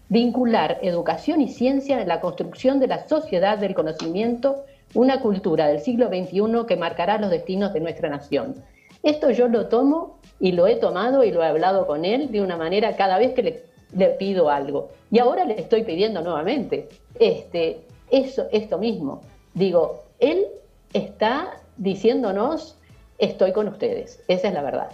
vincular 0.08 0.78
educación 0.80 1.42
y 1.42 1.48
ciencia 1.48 2.00
en 2.00 2.08
la 2.08 2.20
construcción 2.20 2.80
de 2.80 2.86
la 2.86 3.06
sociedad 3.06 3.58
del 3.58 3.74
conocimiento, 3.74 4.64
una 4.94 5.20
cultura 5.20 5.66
del 5.66 5.80
siglo 5.80 6.08
XXI 6.08 6.66
que 6.66 6.76
marcará 6.76 7.18
los 7.18 7.30
destinos 7.30 7.72
de 7.72 7.80
nuestra 7.80 8.08
nación. 8.08 8.54
Esto 9.02 9.30
yo 9.30 9.48
lo 9.48 9.66
tomo 9.66 10.18
y 10.40 10.52
lo 10.52 10.66
he 10.66 10.76
tomado 10.76 11.24
y 11.24 11.30
lo 11.30 11.42
he 11.42 11.46
hablado 11.46 11.86
con 11.86 12.04
él 12.04 12.30
de 12.30 12.40
una 12.40 12.56
manera 12.56 12.96
cada 12.96 13.18
vez 13.18 13.34
que 13.34 13.42
le, 13.42 14.08
pido 14.18 14.50
algo. 14.50 14.88
Y 15.10 15.18
ahora 15.18 15.44
le 15.44 15.60
estoy 15.60 15.84
pidiendo 15.84 16.20
nuevamente 16.22 16.88
este, 17.20 17.82
eso, 18.10 18.46
esto 18.50 18.78
mismo. 18.78 19.20
Digo, 19.52 20.04
él 20.18 20.46
está 20.92 21.60
diciéndonos, 21.76 22.78
estoy 23.18 23.52
con 23.52 23.68
ustedes, 23.68 24.22
esa 24.26 24.48
es 24.48 24.54
la 24.54 24.62
verdad. 24.62 24.90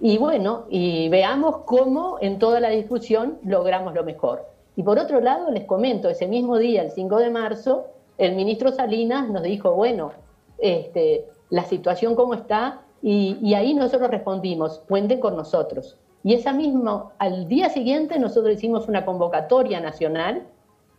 Y 0.00 0.18
bueno, 0.18 0.66
y 0.68 1.08
veamos 1.08 1.58
cómo 1.64 2.18
en 2.20 2.38
toda 2.38 2.60
la 2.60 2.68
discusión 2.68 3.38
logramos 3.44 3.94
lo 3.94 4.04
mejor. 4.04 4.46
Y 4.76 4.82
por 4.82 4.98
otro 4.98 5.20
lado, 5.20 5.50
les 5.50 5.64
comento, 5.64 6.10
ese 6.10 6.26
mismo 6.26 6.58
día, 6.58 6.82
el 6.82 6.90
5 6.90 7.16
de 7.18 7.30
marzo, 7.30 7.86
el 8.18 8.34
ministro 8.34 8.72
Salinas 8.72 9.28
nos 9.28 9.42
dijo, 9.42 9.72
bueno, 9.72 10.12
este, 10.58 11.26
la 11.50 11.64
situación 11.64 12.14
como 12.14 12.34
está, 12.34 12.80
y, 13.02 13.54
ahí 13.54 13.74
nosotros 13.74 14.10
respondimos, 14.10 14.80
cuenten 14.88 15.20
con 15.20 15.36
nosotros. 15.36 15.96
Y 16.24 16.34
esa 16.34 16.52
misma, 16.52 17.12
al 17.18 17.46
día 17.46 17.68
siguiente 17.68 18.18
nosotros 18.18 18.54
hicimos 18.54 18.88
una 18.88 19.04
convocatoria 19.04 19.80
nacional 19.80 20.42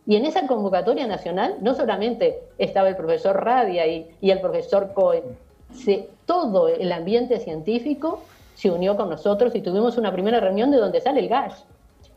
y 0.05 0.15
en 0.15 0.25
esa 0.25 0.47
convocatoria 0.47 1.05
nacional 1.05 1.57
no 1.59 1.73
solamente 1.75 2.43
estaba 2.59 2.87
el 2.87 2.95
profesor 2.95 3.43
Radia 3.43 3.85
y, 3.87 4.07
el 4.21 4.39
profesor 4.39 4.93
Cohen, 4.93 5.23
todo 6.25 6.69
el 6.69 6.91
ambiente 6.93 7.39
científico 7.39 8.21
se 8.55 8.71
unió 8.71 8.95
con 8.95 9.09
nosotros 9.09 9.53
y 9.53 9.61
tuvimos 9.61 9.97
una 9.97 10.13
primera 10.13 10.39
reunión 10.39 10.71
de 10.71 10.77
donde 10.77 11.01
sale 11.01 11.19
el 11.19 11.27
GASH. 11.27 11.61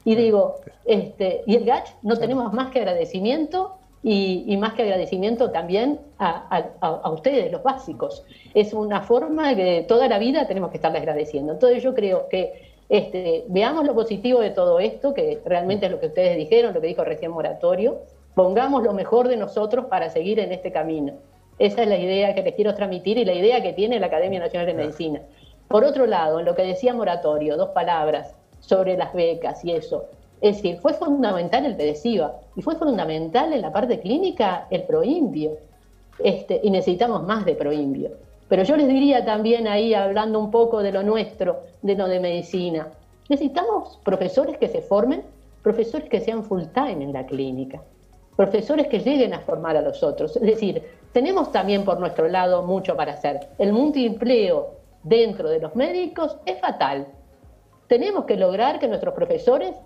Y 0.05 0.15
digo, 0.15 0.57
este, 0.85 1.43
y 1.47 1.57
el 1.57 1.65
GASH 1.65 1.91
no 2.03 2.17
tenemos 2.17 2.53
más 2.53 2.71
que 2.71 2.79
agradecimiento 2.79 3.75
y, 4.03 4.57
más 4.57 4.73
que 4.75 4.83
agradecimiento 4.83 5.51
también 5.51 6.01
a, 6.19 7.11
ustedes, 7.13 7.53
los 7.53 7.63
básicos. 7.63 8.25
Es 8.55 8.73
una 8.73 9.03
forma 9.03 9.55
que 9.55 9.85
toda 9.87 10.09
la 10.09 10.19
vida 10.19 10.47
tenemos 10.47 10.71
que 10.71 10.79
estarles 10.79 11.03
agradeciendo. 11.03 11.53
Entonces 11.53 11.83
yo 11.83 11.95
creo 11.95 12.29
que 12.29 12.71
este, 12.89 13.45
veamos 13.49 13.85
lo 13.85 13.95
positivo 13.95 14.41
de 14.41 14.51
todo 14.51 14.81
esto, 14.81 15.13
que 15.13 15.41
realmente 15.45 15.87
es 15.87 15.93
lo 15.93 16.01
que 16.01 16.07
ustedes 16.07 16.37
dijeron, 16.37 16.73
lo 16.75 16.81
que 16.81 16.89
dijo 16.89 17.05
recién 17.05 17.31
Moratorio, 17.31 17.99
pongamos 18.35 18.83
lo 18.83 18.95
mejor 18.95 19.29
de 19.29 19.37
nosotros 19.37 19.87
para 19.87 20.09
seguir 20.09 20.41
en 20.41 20.53
este 20.53 20.73
camino. 20.73 21.15
Esa 21.59 21.83
es 21.83 21.89
la 21.89 21.99
idea 21.99 22.35
que 22.35 22.43
les 22.43 22.55
quiero 22.55 22.75
transmitir 22.75 23.19
y 23.19 23.25
la 23.27 23.35
idea 23.35 23.63
que 23.63 23.75
tiene 23.75 24.01
la 24.01 24.07
Academia 24.07 24.41
Nacional 24.41 24.67
de 24.67 24.75
Medicina. 24.75 25.21
Por 25.69 25.85
otro 25.85 26.07
lado, 26.07 26.41
en 26.41 26.47
lo 26.47 26.55
que 26.55 26.63
decía 26.63 26.95
Moratorio, 26.95 27.57
dos 27.57 27.69
palabras 27.71 28.35
sobre 28.61 28.97
las 28.97 29.13
becas 29.13 29.63
y 29.65 29.73
eso. 29.73 30.07
Es 30.41 30.57
decir, 30.57 30.79
fue 30.79 30.95
fundamental 30.95 31.67
el 31.67 31.77
PEDESIVA 31.77 32.35
y 32.57 32.63
fue 32.63 32.77
fundamental 32.77 33.53
en 33.53 33.61
la 33.61 33.73
parte 33.73 34.01
clínica 34.01 34.67
el 34.71 34.85
PROINVIO. 34.85 35.53
Este, 36.19 36.61
y 36.63 36.71
necesitamos 36.71 37.23
más 37.25 37.45
de 37.45 37.55
PROINVIO. 37.55 38.11
Pero 38.49 38.65
yo 38.65 38.77
les 38.77 38.89
diría 38.89 39.25
también 39.25 39.69
ahí, 39.69 39.95
hablando 39.95 40.39
un 40.39 40.51
poco 40.51 40.83
de 40.83 40.93
lo 40.93 41.03
nuestro, 41.03 41.61
de 41.83 41.95
lo 41.95 42.09
de 42.09 42.21
medicina, 42.21 42.89
necesitamos 43.29 44.01
profesores 44.03 44.59
que 44.59 44.69
se 44.69 44.83
formen, 44.83 45.23
profesores 45.63 46.09
que 46.09 46.21
sean 46.21 46.43
full 46.43 46.65
time 46.75 47.05
en 47.05 47.13
la 47.13 47.25
clínica, 47.27 47.81
profesores 48.37 48.89
que 48.89 48.99
lleguen 48.99 49.35
a 49.35 49.41
formar 49.41 49.77
a 49.77 49.83
los 49.83 50.03
otros. 50.03 50.37
Es 50.37 50.43
decir, 50.43 50.83
tenemos 51.13 51.53
también 51.53 51.85
por 51.85 52.01
nuestro 52.01 52.29
lado 52.29 52.63
mucho 52.65 52.97
para 52.97 53.13
hacer. 53.13 53.49
El 53.59 53.73
multiempleo 53.73 54.73
dentro 55.05 55.49
de 55.49 55.61
los 55.61 55.77
médicos 55.77 56.37
es 56.45 56.59
fatal. 56.61 57.07
Tenemos 57.87 58.25
que 58.25 58.37
lograr 58.37 58.79
que 58.81 58.89
nuestros 58.89 59.15
profesores 59.15 59.77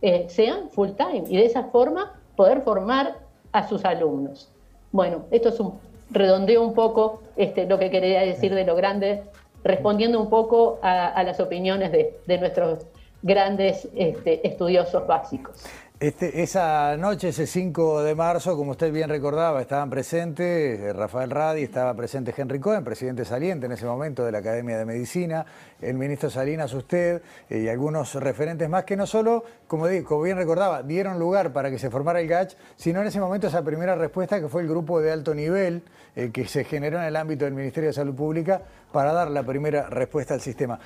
eh, 0.00 0.26
sean 0.28 0.70
full 0.70 0.90
time 0.90 1.24
y 1.28 1.36
de 1.36 1.46
esa 1.46 1.64
forma 1.64 2.14
poder 2.36 2.62
formar 2.62 3.18
a 3.52 3.68
sus 3.68 3.84
alumnos. 3.84 4.50
Bueno, 4.90 5.24
esto 5.30 5.50
es 5.50 5.60
un 5.60 5.78
redondeo 6.10 6.62
un 6.62 6.74
poco 6.74 7.22
este, 7.36 7.66
lo 7.66 7.78
que 7.78 7.90
quería 7.90 8.22
decir 8.22 8.54
de 8.54 8.64
lo 8.64 8.74
grande, 8.74 9.22
respondiendo 9.64 10.20
un 10.20 10.28
poco 10.28 10.78
a, 10.82 11.22
las 11.22 11.40
opiniones 11.40 11.92
de, 11.92 12.38
nuestros 12.38 12.86
grandes 13.22 13.88
este, 13.94 14.46
estudiosos 14.46 15.06
básicos. 15.06 15.64
Este, 16.02 16.42
esa 16.42 16.96
noche, 16.96 17.28
ese 17.28 17.46
5 17.46 18.02
de 18.02 18.16
marzo, 18.16 18.56
como 18.56 18.72
usted 18.72 18.92
bien 18.92 19.08
recordaba, 19.08 19.60
estaban 19.60 19.88
presentes 19.88 20.80
eh, 20.80 20.92
Rafael 20.92 21.30
Radi, 21.30 21.62
estaba 21.62 21.94
presente 21.94 22.34
Henry 22.36 22.58
Cohen, 22.58 22.82
presidente 22.82 23.24
saliente 23.24 23.66
en 23.66 23.72
ese 23.72 23.86
momento 23.86 24.24
de 24.24 24.32
la 24.32 24.38
Academia 24.38 24.76
de 24.76 24.84
Medicina, 24.84 25.46
el 25.80 25.94
ministro 25.94 26.28
Salinas, 26.28 26.74
usted 26.74 27.22
eh, 27.48 27.60
y 27.60 27.68
algunos 27.68 28.16
referentes 28.16 28.68
más 28.68 28.82
que 28.82 28.96
no 28.96 29.06
solo, 29.06 29.44
como, 29.68 29.86
como, 30.04 30.22
bien 30.22 30.38
recordaba, 30.38 30.82
dieron 30.82 31.20
lugar 31.20 31.52
para 31.52 31.70
que 31.70 31.78
se 31.78 31.88
formara 31.88 32.20
el 32.20 32.26
GACH, 32.26 32.56
sino 32.74 33.00
en 33.00 33.06
ese 33.06 33.20
momento 33.20 33.46
esa 33.46 33.62
primera 33.62 33.94
respuesta 33.94 34.40
que 34.40 34.48
fue 34.48 34.62
el 34.62 34.68
grupo 34.68 35.00
de 35.00 35.12
alto 35.12 35.36
nivel 35.36 35.84
eh, 36.16 36.30
que 36.32 36.48
se 36.48 36.64
generó 36.64 36.98
en 36.98 37.04
el 37.04 37.14
ámbito 37.14 37.44
del 37.44 37.54
Ministerio 37.54 37.90
de 37.90 37.94
Salud 37.94 38.16
Pública 38.16 38.60
para 38.90 39.12
dar 39.12 39.30
la 39.30 39.44
primera 39.44 39.88
respuesta 39.88 40.34
al 40.34 40.40
sistema. 40.40 40.78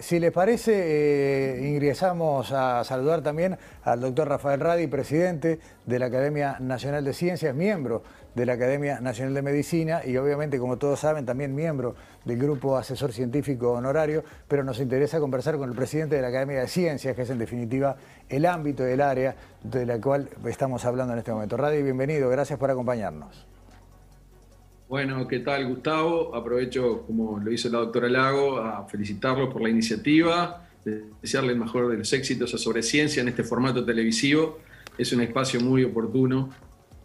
si 0.00 0.18
les 0.18 0.32
parece, 0.32 1.60
ingresamos 1.62 2.52
a 2.52 2.84
saludar 2.84 3.22
también 3.22 3.56
al 3.84 4.00
doctor 4.00 4.28
Rafael 4.28 4.60
Radi, 4.64 4.86
presidente 4.86 5.60
de 5.84 5.98
la 5.98 6.06
Academia 6.06 6.56
Nacional 6.58 7.04
de 7.04 7.12
Ciencias, 7.12 7.54
miembro 7.54 8.02
de 8.34 8.46
la 8.46 8.54
Academia 8.54 8.98
Nacional 8.98 9.34
de 9.34 9.42
Medicina 9.42 10.00
y 10.06 10.16
obviamente, 10.16 10.58
como 10.58 10.78
todos 10.78 11.00
saben, 11.00 11.26
también 11.26 11.54
miembro 11.54 11.94
del 12.24 12.38
Grupo 12.38 12.78
Asesor 12.78 13.12
Científico 13.12 13.72
Honorario, 13.72 14.24
pero 14.48 14.64
nos 14.64 14.80
interesa 14.80 15.20
conversar 15.20 15.58
con 15.58 15.68
el 15.68 15.76
presidente 15.76 16.16
de 16.16 16.22
la 16.22 16.28
Academia 16.28 16.60
de 16.60 16.68
Ciencias, 16.68 17.14
que 17.14 17.22
es 17.22 17.30
en 17.30 17.38
definitiva 17.38 17.96
el 18.30 18.46
ámbito 18.46 18.82
del 18.82 19.02
área 19.02 19.36
de 19.62 19.84
la 19.84 20.00
cual 20.00 20.30
estamos 20.46 20.82
hablando 20.86 21.12
en 21.12 21.18
este 21.18 21.30
momento. 21.30 21.58
Radi, 21.58 21.82
bienvenido, 21.82 22.30
gracias 22.30 22.58
por 22.58 22.70
acompañarnos. 22.70 23.46
Bueno, 24.88 25.28
¿qué 25.28 25.40
tal 25.40 25.68
Gustavo? 25.68 26.34
Aprovecho, 26.34 27.02
como 27.06 27.38
lo 27.38 27.52
hizo 27.52 27.68
la 27.68 27.80
doctora 27.80 28.08
Lago, 28.08 28.58
a 28.58 28.86
felicitarlos 28.86 29.52
por 29.52 29.60
la 29.60 29.68
iniciativa 29.68 30.64
desearle 30.84 31.52
el 31.52 31.58
mejor 31.58 31.90
de 31.90 31.98
los 31.98 32.12
éxitos 32.12 32.54
a 32.54 32.58
Sobre 32.58 32.82
Ciencia 32.82 33.22
en 33.22 33.28
este 33.28 33.44
formato 33.44 33.84
televisivo. 33.84 34.60
Es 34.98 35.12
un 35.12 35.20
espacio 35.20 35.60
muy 35.60 35.84
oportuno 35.84 36.50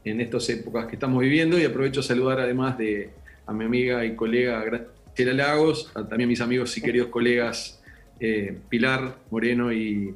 en 0.04 0.22
estas 0.22 0.50
épocas 0.50 0.88
que 0.88 0.96
estamos 0.96 1.22
viviendo 1.22 1.60
y 1.60 1.66
aprovecho 1.66 2.00
a 2.02 2.04
saludar 2.04 2.40
además 2.40 2.78
de, 2.78 3.10
a 3.46 3.54
mi 3.54 3.66
amiga 3.66 4.06
y 4.06 4.16
colega 4.16 4.64
Graciela 4.64 5.34
Lagos, 5.34 5.92
a 5.96 6.08
también 6.08 6.30
mis 6.30 6.42
amigos 6.42 6.78
y 6.78 6.82
queridos 6.82 7.10
colegas 7.10 7.82
eh, 8.20 8.58
Pilar 8.70 9.18
Moreno 9.32 9.72
y 9.72 10.14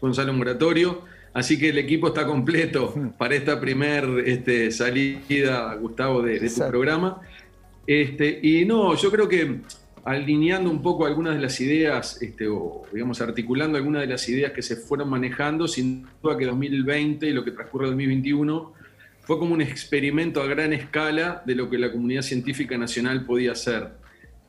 Gonzalo 0.00 0.32
Moratorio. 0.32 1.02
Así 1.34 1.58
que 1.58 1.68
el 1.68 1.78
equipo 1.78 2.08
está 2.08 2.26
completo 2.26 2.94
para 3.18 3.34
esta 3.34 3.60
primer 3.60 4.04
este, 4.24 4.70
salida, 4.70 5.74
Gustavo, 5.74 6.22
de, 6.22 6.40
de 6.40 6.48
tu 6.48 6.66
programa. 6.68 7.20
Este, 7.86 8.40
y 8.42 8.64
no, 8.64 8.94
yo 8.96 9.10
creo 9.10 9.28
que 9.28 9.60
alineando 10.06 10.70
un 10.70 10.82
poco 10.82 11.04
algunas 11.04 11.34
de 11.34 11.40
las 11.40 11.60
ideas, 11.60 12.22
este, 12.22 12.46
o 12.46 12.84
digamos, 12.92 13.20
articulando 13.20 13.76
algunas 13.76 14.02
de 14.02 14.06
las 14.06 14.28
ideas 14.28 14.52
que 14.52 14.62
se 14.62 14.76
fueron 14.76 15.10
manejando, 15.10 15.66
sin 15.66 16.06
duda 16.22 16.38
que 16.38 16.46
2020 16.46 17.26
y 17.28 17.32
lo 17.32 17.44
que 17.44 17.50
transcurre 17.50 17.88
2021 17.88 18.72
fue 19.22 19.36
como 19.40 19.52
un 19.52 19.62
experimento 19.62 20.40
a 20.40 20.46
gran 20.46 20.72
escala 20.72 21.42
de 21.44 21.56
lo 21.56 21.68
que 21.68 21.76
la 21.76 21.90
comunidad 21.90 22.22
científica 22.22 22.78
nacional 22.78 23.24
podía 23.26 23.52
hacer. 23.52 23.88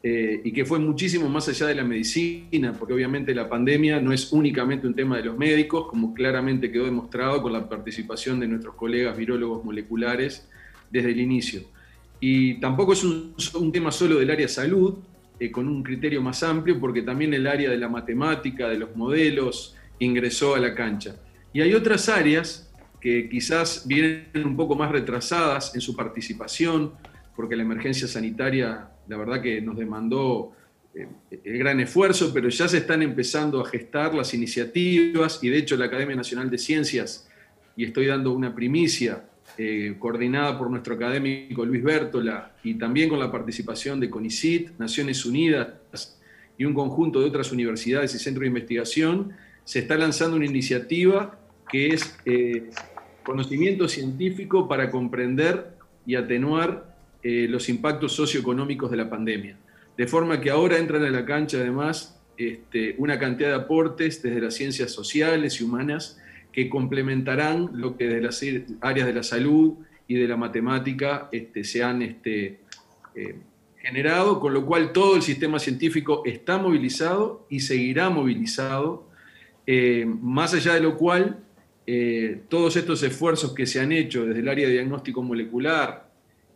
Eh, 0.03 0.41
y 0.43 0.53
que 0.53 0.63
fue 0.63 0.77
muchísimo 0.77 1.27
más 1.27 1.49
allá 1.49 1.65
de 1.65 1.73
la 1.73 1.83
medicina, 1.83 2.73
porque 2.77 2.93
obviamente 2.93 3.33
la 3.33 3.49
pandemia 3.49 3.99
no 3.99 4.13
es 4.13 4.31
únicamente 4.31 4.85
un 4.85 4.93
tema 4.93 5.17
de 5.17 5.23
los 5.23 5.39
médicos, 5.39 5.87
como 5.87 6.13
claramente 6.13 6.71
quedó 6.71 6.85
demostrado 6.85 7.41
con 7.41 7.51
la 7.51 7.67
participación 7.67 8.39
de 8.39 8.47
nuestros 8.47 8.75
colegas 8.75 9.17
virólogos 9.17 9.65
moleculares 9.65 10.47
desde 10.91 11.09
el 11.09 11.19
inicio. 11.19 11.63
Y 12.19 12.59
tampoco 12.59 12.93
es 12.93 13.03
un, 13.03 13.33
un 13.55 13.71
tema 13.71 13.91
solo 13.91 14.19
del 14.19 14.29
área 14.29 14.47
salud, 14.47 14.99
eh, 15.39 15.51
con 15.51 15.67
un 15.67 15.83
criterio 15.83 16.21
más 16.21 16.41
amplio, 16.43 16.79
porque 16.79 17.01
también 17.01 17.33
el 17.33 17.47
área 17.47 17.69
de 17.69 17.77
la 17.77 17.89
matemática, 17.89 18.67
de 18.67 18.77
los 18.77 18.95
modelos, 18.95 19.75
ingresó 19.99 20.55
a 20.55 20.59
la 20.59 20.73
cancha. 20.73 21.15
Y 21.53 21.61
hay 21.61 21.73
otras 21.73 22.09
áreas 22.09 22.71
que 22.99 23.29
quizás 23.29 23.87
vienen 23.87 24.27
un 24.35 24.55
poco 24.55 24.75
más 24.75 24.91
retrasadas 24.91 25.75
en 25.75 25.81
su 25.81 25.95
participación, 25.95 26.93
porque 27.35 27.55
la 27.55 27.63
emergencia 27.63 28.07
sanitaria, 28.07 28.89
la 29.07 29.17
verdad 29.17 29.41
que 29.41 29.61
nos 29.61 29.77
demandó 29.77 30.53
eh, 30.95 31.07
el 31.43 31.57
gran 31.59 31.79
esfuerzo, 31.79 32.31
pero 32.33 32.49
ya 32.49 32.67
se 32.67 32.79
están 32.79 33.03
empezando 33.03 33.61
a 33.61 33.65
gestar 33.65 34.15
las 34.15 34.33
iniciativas 34.33 35.43
y 35.43 35.49
de 35.49 35.57
hecho 35.57 35.77
la 35.77 35.85
Academia 35.85 36.15
Nacional 36.15 36.49
de 36.49 36.57
Ciencias, 36.57 37.29
y 37.75 37.85
estoy 37.85 38.07
dando 38.07 38.31
una 38.31 38.55
primicia, 38.55 39.23
eh, 39.57 39.95
coordinada 39.97 40.57
por 40.57 40.69
nuestro 40.69 40.93
académico 40.93 41.65
Luis 41.65 41.83
Bertola 41.83 42.53
y 42.63 42.75
también 42.75 43.09
con 43.09 43.19
la 43.19 43.31
participación 43.31 43.99
de 43.99 44.09
CONICIT, 44.09 44.77
Naciones 44.77 45.25
Unidas 45.25 45.67
y 46.57 46.65
un 46.65 46.73
conjunto 46.73 47.19
de 47.19 47.25
otras 47.25 47.51
universidades 47.51 48.13
y 48.13 48.19
centros 48.19 48.41
de 48.41 48.47
investigación, 48.47 49.33
se 49.63 49.79
está 49.79 49.97
lanzando 49.97 50.37
una 50.37 50.45
iniciativa 50.45 51.39
que 51.69 51.87
es 51.87 52.17
eh, 52.25 52.69
conocimiento 53.23 53.87
científico 53.87 54.67
para 54.67 54.89
comprender 54.89 55.71
y 56.05 56.15
atenuar 56.15 56.95
eh, 57.23 57.47
los 57.49 57.67
impactos 57.67 58.13
socioeconómicos 58.13 58.89
de 58.91 58.97
la 58.97 59.09
pandemia. 59.09 59.57
De 59.97 60.07
forma 60.07 60.39
que 60.39 60.51
ahora 60.51 60.77
entran 60.77 61.03
a 61.03 61.09
la 61.09 61.25
cancha 61.25 61.57
además 61.57 62.17
este, 62.37 62.93
una 62.99 63.17
cantidad 63.17 63.49
de 63.49 63.55
aportes 63.55 64.21
desde 64.21 64.39
las 64.39 64.53
ciencias 64.53 64.91
sociales 64.91 65.59
y 65.59 65.63
humanas 65.63 66.19
que 66.57 66.69
complementarán 66.69 67.69
lo 67.73 67.95
que 67.95 68.07
de 68.07 68.19
las 68.19 68.43
áreas 68.81 69.05
de 69.05 69.13
la 69.13 69.21
salud 69.21 69.75
y 70.07 70.15
de 70.15 70.27
la 70.27 70.37
matemática 70.37 71.29
este, 71.31 71.63
se 71.63 71.83
han 71.83 72.01
este, 72.01 72.61
eh, 73.13 73.35
generado, 73.77 74.39
con 74.39 74.55
lo 74.55 74.65
cual 74.65 74.91
todo 74.91 75.15
el 75.17 75.21
sistema 75.21 75.59
científico 75.59 76.23
está 76.25 76.57
movilizado 76.57 77.45
y 77.47 77.59
seguirá 77.59 78.09
movilizado, 78.09 79.07
eh, 79.67 80.07
más 80.07 80.55
allá 80.55 80.73
de 80.73 80.79
lo 80.79 80.97
cual 80.97 81.37
eh, 81.85 82.41
todos 82.49 82.75
estos 82.75 83.03
esfuerzos 83.03 83.53
que 83.53 83.67
se 83.67 83.79
han 83.79 83.91
hecho 83.91 84.25
desde 84.25 84.39
el 84.39 84.49
área 84.49 84.65
de 84.65 84.73
diagnóstico 84.73 85.21
molecular 85.21 86.09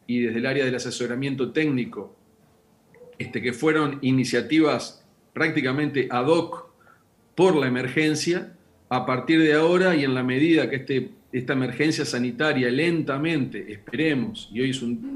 y 0.07 0.21
desde 0.21 0.39
el 0.39 0.47
área 0.47 0.65
del 0.65 0.73
asesoramiento 0.73 1.51
técnico, 1.51 2.15
este, 3.19 3.39
que 3.39 3.53
fueron 3.53 3.99
iniciativas 4.01 5.05
prácticamente 5.31 6.07
ad 6.09 6.25
hoc 6.25 6.71
por 7.35 7.55
la 7.55 7.67
emergencia, 7.67 8.55
a 8.91 9.05
partir 9.05 9.41
de 9.41 9.53
ahora 9.53 9.95
y 9.95 10.03
en 10.03 10.13
la 10.13 10.21
medida 10.21 10.69
que 10.69 10.75
este, 10.75 11.11
esta 11.31 11.53
emergencia 11.53 12.03
sanitaria 12.03 12.69
lentamente, 12.69 13.71
esperemos, 13.71 14.49
y 14.53 14.59
hoy 14.59 14.71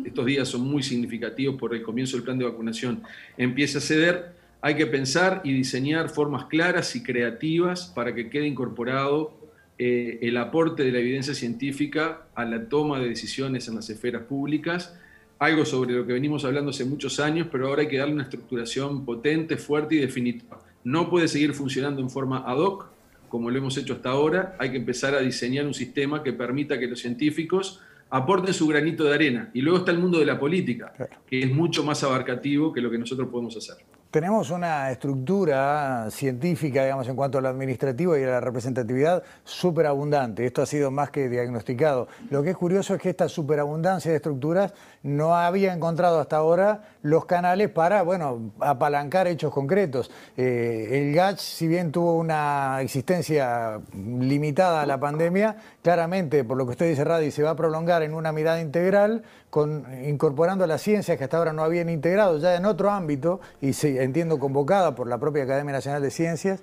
estos 0.06 0.26
días 0.26 0.48
son 0.48 0.62
muy 0.62 0.82
significativos 0.82 1.58
por 1.58 1.76
el 1.76 1.84
comienzo 1.84 2.16
del 2.16 2.24
plan 2.24 2.38
de 2.40 2.46
vacunación, 2.46 3.04
empiece 3.38 3.80
a 3.80 3.82
ceder, 3.82 4.32
hay 4.62 4.76
que 4.76 4.88
pensar 4.88 5.42
y 5.44 5.52
diseñar 5.52 6.08
formas 6.08 6.46
claras 6.46 6.96
y 6.96 7.04
creativas 7.04 7.92
para 7.94 8.16
que 8.16 8.30
quede 8.30 8.48
incorporado 8.48 9.38
eh, 9.78 10.20
el 10.22 10.38
aporte 10.38 10.86
de 10.86 10.94
la 10.94 11.00
evidencia 11.00 11.34
científica 11.34 12.28
a 12.34 12.46
la 12.46 12.70
toma 12.70 13.02
de 13.02 13.10
decisiones 13.10 13.68
en 13.68 13.76
las 13.76 13.90
esferas 13.90 14.24
públicas, 14.24 14.98
algo 15.38 15.66
sobre 15.66 15.96
lo 15.96 16.08
que 16.08 16.14
venimos 16.14 16.46
hablando 16.46 16.70
hace 16.70 16.86
muchos 16.86 17.20
años, 17.20 17.50
pero 17.52 17.68
ahora 17.68 17.82
hay 17.82 17.90
que 17.90 17.98
darle 17.98 18.14
una 18.14 18.24
estructuración 18.24 19.04
potente, 19.04 19.58
fuerte 19.58 19.96
y 19.96 19.98
definitiva. 19.98 20.62
No 20.86 21.10
puede 21.10 21.28
seguir 21.28 21.54
funcionando 21.54 22.02
en 22.02 22.10
forma 22.10 22.38
ad 22.38 22.56
hoc, 22.56 22.96
como 23.36 23.52
lo 23.52 23.58
hemos 23.58 23.76
hecho 23.76 23.96
hasta 23.96 24.12
ahora, 24.12 24.56
hay 24.58 24.72
que 24.72 24.78
empezar 24.78 25.14
a 25.14 25.20
diseñar 25.20 25.66
un 25.66 25.74
sistema 25.74 26.24
que 26.24 26.32
permita 26.32 26.80
que 26.80 26.88
los 26.88 27.02
científicos 27.02 27.82
aporten 28.10 28.54
su 28.54 28.66
granito 28.66 29.04
de 29.04 29.14
arena. 29.14 29.50
Y 29.54 29.60
luego 29.60 29.80
está 29.80 29.92
el 29.92 30.00
mundo 30.00 30.20
de 30.20 30.26
la 30.26 30.40
política, 30.40 30.94
que 31.28 31.42
es 31.42 31.52
mucho 31.52 31.84
más 31.84 32.02
abarcativo 32.02 32.72
que 32.72 32.80
lo 32.80 32.90
que 32.90 32.98
nosotros 32.98 33.28
podemos 33.28 33.58
hacer. 33.58 33.76
Tenemos 34.12 34.50
una 34.50 34.92
estructura 34.92 36.08
científica, 36.10 36.84
digamos, 36.84 37.08
en 37.10 37.18
cuanto 37.18 37.38
a 37.38 37.42
lo 37.42 37.50
administrativo 37.50 38.18
y 38.18 38.24
a 38.24 38.28
la 38.28 38.40
representatividad, 38.40 39.24
súper 39.44 39.88
abundante. 39.88 40.46
Esto 40.46 40.62
ha 40.62 40.66
sido 40.66 40.90
más 40.90 41.10
que 41.10 41.28
diagnosticado. 41.28 42.08
Lo 42.30 42.42
que 42.42 42.52
es 42.52 42.58
curioso 42.58 42.96
es 42.96 43.02
que 43.02 43.10
esta 43.10 43.28
superabundancia 43.28 44.12
de 44.12 44.18
estructuras 44.18 44.74
no 45.04 45.36
había 45.36 45.74
encontrado 45.74 46.20
hasta 46.20 46.38
ahora 46.38 46.82
los 47.02 47.26
canales 47.26 47.70
para, 47.70 48.04
bueno, 48.04 48.54
apalancar 48.62 49.28
hechos 49.28 49.54
concretos. 49.54 50.10
Eh, 50.38 50.88
el 50.92 51.14
GACH, 51.14 51.40
si 51.40 51.68
bien 51.68 51.92
tuvo 51.92 52.16
una 52.18 52.80
existencia 52.82 53.82
limitada 53.94 54.82
a 54.82 54.86
la 54.86 55.00
pandemia, 55.00 55.58
claramente, 55.84 56.44
por 56.44 56.58
lo 56.58 56.66
que 56.66 56.72
usted 56.72 56.90
dice, 56.90 57.04
Radi, 57.04 57.32
se 57.32 57.44
va 57.44 57.52
a 57.52 57.56
prolongar 57.56 58.02
en 58.02 58.14
una 58.14 58.32
mirada 58.32 58.62
integral, 58.62 59.24
con, 59.56 59.86
incorporando 60.06 60.68
las 60.68 60.82
ciencias 60.82 61.18
que 61.18 61.24
hasta 61.24 61.38
ahora 61.38 61.54
no 61.54 61.64
habían 61.64 61.88
integrado 61.88 62.38
ya 62.40 62.58
en 62.58 62.66
otro 62.66 62.92
ámbito 62.92 63.40
y 63.62 63.72
entiendo, 63.86 64.38
convocada 64.38 64.96
por 64.96 65.08
la 65.08 65.18
propia 65.18 65.44
Academia 65.44 65.72
Nacional 65.72 66.02
de 66.02 66.12
Ciencias. 66.12 66.62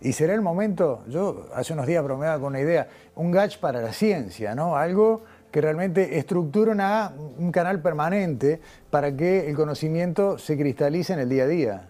Y 0.00 0.14
será 0.14 0.32
el 0.32 0.40
momento, 0.40 1.04
yo 1.06 1.50
hace 1.54 1.74
unos 1.74 1.86
días 1.86 2.02
bromeaba 2.02 2.36
con 2.36 2.46
una 2.46 2.60
idea, 2.60 2.88
un 3.14 3.30
GACH 3.30 3.58
para 3.58 3.82
la 3.82 3.92
ciencia, 3.92 4.54
¿no? 4.54 4.74
Algo 4.74 5.22
que 5.52 5.60
realmente 5.60 6.16
estructure 6.16 6.70
un 6.70 7.52
canal 7.52 7.82
permanente 7.82 8.58
para 8.88 9.14
que 9.14 9.50
el 9.50 9.54
conocimiento 9.54 10.38
se 10.38 10.56
cristalice 10.56 11.12
en 11.12 11.18
el 11.18 11.28
día 11.28 11.42
a 11.42 11.46
día. 11.46 11.88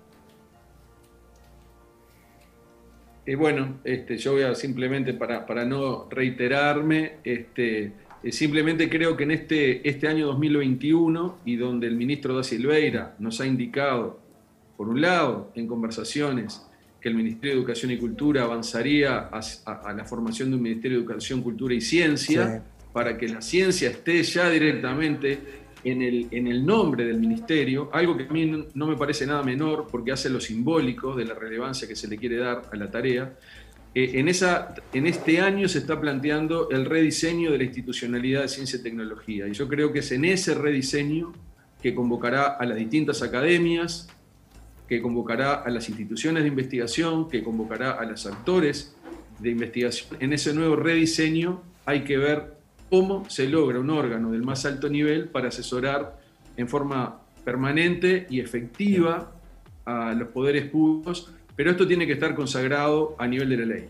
Y 3.24 3.36
bueno, 3.36 3.78
este, 3.84 4.16
yo 4.16 4.32
voy 4.32 4.42
a 4.42 4.56
simplemente, 4.56 5.14
para, 5.14 5.46
para 5.46 5.64
no 5.64 6.08
reiterarme, 6.10 7.18
este, 7.22 7.84
eh, 7.84 7.92
simplemente 8.28 8.88
creo 8.88 9.16
que 9.16 9.24
en 9.24 9.30
este, 9.30 9.88
este 9.88 10.08
año 10.08 10.26
2021, 10.26 11.38
y 11.44 11.56
donde 11.56 11.86
el 11.86 11.96
ministro 11.96 12.36
da 12.36 12.42
Silveira 12.42 13.16
nos 13.18 13.40
ha 13.40 13.46
indicado 13.46 14.20
por 14.76 14.88
un 14.88 15.00
lado, 15.00 15.52
en 15.54 15.66
conversaciones 15.66 16.66
que 17.00 17.08
el 17.08 17.14
Ministerio 17.14 17.52
de 17.52 17.60
Educación 17.60 17.90
y 17.92 17.98
Cultura 17.98 18.44
avanzaría 18.44 19.30
a, 19.30 19.92
la 19.94 20.04
formación 20.04 20.50
de 20.50 20.56
un 20.56 20.62
Ministerio 20.62 20.98
de 20.98 21.04
Educación, 21.04 21.42
Cultura 21.42 21.74
y 21.74 21.80
Ciencia, 21.80 22.62
para 22.92 23.16
que 23.16 23.28
la 23.28 23.40
ciencia 23.40 23.90
esté 23.90 24.22
ya 24.22 24.50
directamente 24.50 25.38
en 25.84 26.02
el, 26.02 26.28
en 26.30 26.46
el 26.46 26.64
nombre 26.64 27.04
del 27.04 27.18
ministerio, 27.18 27.90
algo 27.92 28.16
que 28.16 28.24
a 28.24 28.32
mí 28.32 28.66
no 28.74 28.86
me 28.86 28.96
parece 28.96 29.26
nada 29.26 29.42
menor 29.42 29.86
porque 29.90 30.12
hace 30.12 30.28
lo 30.28 30.40
simbólico 30.40 31.14
de 31.14 31.24
la 31.24 31.34
relevancia 31.34 31.88
que 31.88 31.96
se 31.96 32.08
le 32.08 32.18
quiere 32.18 32.36
dar 32.36 32.62
a 32.70 32.76
la 32.76 32.90
tarea. 32.90 33.32
Eh, 33.94 34.12
en, 34.14 34.28
esa, 34.28 34.74
en 34.92 35.06
este 35.06 35.40
año 35.40 35.68
se 35.68 35.78
está 35.78 36.00
planteando 36.00 36.70
el 36.70 36.84
rediseño 36.84 37.50
de 37.50 37.58
la 37.58 37.64
institucionalidad 37.64 38.42
de 38.42 38.48
ciencia 38.48 38.78
y 38.78 38.82
tecnología. 38.82 39.48
Y 39.48 39.52
yo 39.52 39.68
creo 39.68 39.92
que 39.92 39.98
es 39.98 40.12
en 40.12 40.24
ese 40.24 40.54
rediseño 40.54 41.32
que 41.82 41.94
convocará 41.94 42.46
a 42.46 42.64
las 42.66 42.76
distintas 42.76 43.22
academias, 43.22 44.08
que 44.88 45.00
convocará 45.00 45.54
a 45.54 45.70
las 45.70 45.88
instituciones 45.88 46.42
de 46.42 46.48
investigación, 46.48 47.28
que 47.28 47.42
convocará 47.42 47.92
a 47.92 48.04
los 48.04 48.26
actores 48.26 48.94
de 49.38 49.50
investigación. 49.50 50.16
En 50.20 50.32
ese 50.32 50.52
nuevo 50.52 50.76
rediseño 50.76 51.62
hay 51.86 52.04
que 52.04 52.18
ver 52.18 52.54
cómo 52.90 53.28
se 53.30 53.48
logra 53.48 53.80
un 53.80 53.90
órgano 53.90 54.32
del 54.32 54.42
más 54.42 54.66
alto 54.66 54.88
nivel 54.88 55.28
para 55.28 55.48
asesorar 55.48 56.18
en 56.56 56.68
forma 56.68 57.20
permanente 57.44 58.26
y 58.28 58.40
efectiva 58.40 59.32
a 59.84 60.12
los 60.12 60.28
poderes 60.28 60.66
públicos, 60.66 61.32
pero 61.60 61.72
esto 61.72 61.86
tiene 61.86 62.06
que 62.06 62.14
estar 62.14 62.34
consagrado 62.34 63.14
a 63.18 63.26
nivel 63.26 63.50
de 63.50 63.56
la 63.58 63.66
ley. 63.66 63.88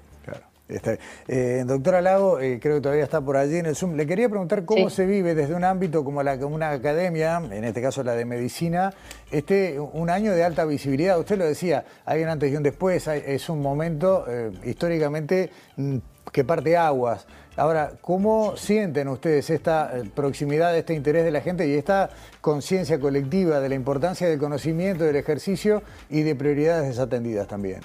Eh, 1.28 1.62
doctora 1.64 2.00
Lago, 2.00 2.40
eh, 2.40 2.58
creo 2.60 2.74
que 2.74 2.80
todavía 2.80 3.04
está 3.04 3.20
por 3.20 3.36
allí 3.36 3.58
en 3.58 3.66
el 3.66 3.76
Zoom. 3.76 3.94
Le 3.94 4.08
quería 4.08 4.28
preguntar 4.28 4.64
cómo 4.64 4.90
se 4.90 5.06
vive 5.06 5.36
desde 5.36 5.54
un 5.54 5.62
ámbito 5.62 6.02
como, 6.02 6.20
la, 6.24 6.34
una 6.46 6.70
academia, 6.70 7.40
en 7.48 7.62
este 7.62 7.80
caso 7.80 8.02
la 8.02 8.16
de 8.16 8.24
medicina, 8.24 8.92
este 9.30 9.78
un 9.78 10.10
año 10.10 10.32
de 10.32 10.42
alta 10.42 10.64
visibilidad. 10.64 11.16
Usted 11.20 11.38
lo 11.38 11.44
decía, 11.44 11.84
hay 12.04 12.24
un 12.24 12.30
antes 12.30 12.52
y 12.52 12.56
un 12.56 12.64
después, 12.64 13.06
es 13.06 13.48
un 13.48 13.62
momento 13.62 14.24
eh, 14.28 14.50
históricamente 14.64 15.50
mm, 15.76 15.98
que 16.32 16.44
parte 16.44 16.76
aguas. 16.76 17.26
Ahora, 17.56 17.92
¿cómo 18.00 18.56
sienten 18.56 19.08
ustedes 19.08 19.50
esta 19.50 19.92
proximidad, 20.14 20.76
este 20.76 20.94
interés 20.94 21.24
de 21.24 21.30
la 21.30 21.40
gente 21.40 21.66
y 21.68 21.74
esta 21.74 22.10
conciencia 22.40 22.98
colectiva 22.98 23.60
de 23.60 23.68
la 23.68 23.74
importancia 23.74 24.28
del 24.28 24.38
conocimiento, 24.38 25.04
del 25.04 25.16
ejercicio 25.16 25.82
y 26.08 26.22
de 26.22 26.34
prioridades 26.34 26.88
desatendidas 26.88 27.48
también? 27.48 27.80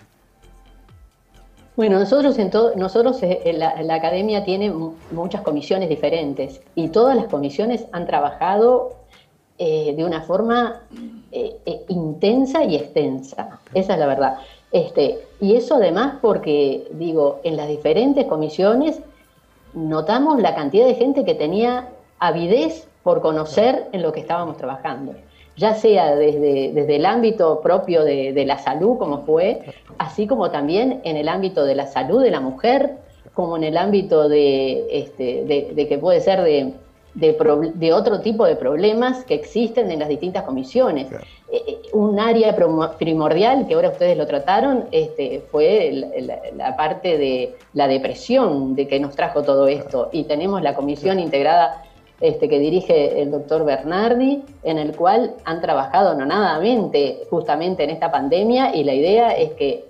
Bueno, 1.75 1.99
nosotros, 1.99 2.39
en 2.39 2.51
todo, 2.51 2.73
nosotros 2.77 3.21
eh, 3.21 3.53
la, 3.53 3.95
academia 3.95 4.45
tiene 4.45 4.73
muchas 5.12 5.41
comisiones 5.41 5.89
diferentes 5.89 6.62
y 6.73 6.88
todas 6.88 7.17
las 7.17 7.25
comisiones 7.25 7.86
han 7.91 8.08
trabajado 8.08 8.95
eh, 9.58 9.93
de 9.95 10.05
una 10.05 10.21
forma 10.21 10.84
eh, 11.34 11.58
intensa 11.89 12.63
y 12.63 12.77
extensa. 12.77 13.60
Esa 13.73 13.93
es 13.93 13.99
la 13.99 14.08
verdad. 14.08 14.38
Este, 14.76 15.20
y 15.40 15.56
eso 15.56 15.76
además 15.76 16.16
porque, 16.22 16.90
digo, 16.92 17.40
en 17.46 17.56
las 17.56 17.70
diferentes 17.70 18.26
comisiones 18.26 19.00
notamos 19.74 20.42
la 20.42 20.54
cantidad 20.54 20.86
de 20.86 20.96
gente 20.96 21.24
que 21.24 21.34
tenía 21.34 21.88
avidez 22.20 22.86
por 23.02 23.22
conocer 23.22 23.88
en 23.94 24.02
lo 24.02 24.12
que 24.12 24.20
estábamos 24.20 24.58
trabajando. 24.58 25.14
Ya 25.56 25.76
sea 25.76 26.18
desde, 26.18 26.74
desde 26.74 26.98
el 26.98 27.06
ámbito 27.06 27.62
propio 27.62 28.04
de, 28.04 28.44
la 28.46 28.58
salud, 28.58 28.98
como 28.98 29.20
fue, 29.20 29.62
así 29.98 30.28
como 30.28 30.52
también 30.52 31.00
en 31.06 31.16
el 31.16 31.30
ámbito 31.30 31.64
de 31.64 31.76
la 31.76 31.88
salud 31.88 32.22
de 32.22 32.32
la 32.32 32.42
mujer, 32.42 32.98
como 33.34 33.56
en 33.56 33.64
el 33.64 33.78
ámbito 33.78 34.28
de, 34.28 34.88
este, 34.92 35.46
de, 35.46 35.88
que 35.88 35.98
puede 35.98 36.20
ser 36.20 36.44
de, 36.44 36.74
de, 37.15 37.93
otro 37.93 38.19
tipo 38.19 38.45
de 38.45 38.56
problemas 38.56 39.23
que 39.23 39.36
existen 39.36 39.89
en 39.89 39.99
las 39.99 40.10
distintas 40.10 40.43
comisiones. 40.43 41.12
Eh, 41.51 41.63
eh, 41.67 41.78
un 41.93 42.19
área 42.19 42.56
primordial, 42.97 43.67
que 43.67 43.73
ahora 43.73 43.89
ustedes 43.89 44.17
lo 44.17 44.28
trataron, 44.28 44.86
este, 44.91 45.41
fue 45.49 46.13
la, 46.56 46.75
parte 46.75 47.17
de 47.17 47.56
la 47.73 47.88
depresión 47.88 48.75
de 48.75 48.88
que 48.88 48.99
nos 48.99 49.15
trajo 49.15 49.43
todo 49.43 49.67
esto. 49.67 50.10
Y 50.12 50.25
tenemos 50.25 50.62
la 50.62 50.75
comisión 50.75 51.19
integrada 51.19 51.84
este, 52.19 52.49
que 52.49 52.60
dirige 52.60 53.21
el 53.21 53.32
doctor 53.32 53.63
Bernardi, 53.63 54.43
en 54.63 54.78
el 54.78 54.95
cual 54.95 55.36
han 55.45 55.62
trabajado 55.62 56.15
nonadamente 56.15 57.23
justamente 57.30 57.84
en 57.84 57.91
esta 57.91 58.12
pandemia 58.12 58.75
y 58.75 58.84
la 58.84 58.93
idea 58.93 59.32
es 59.32 59.51
que 59.54 59.86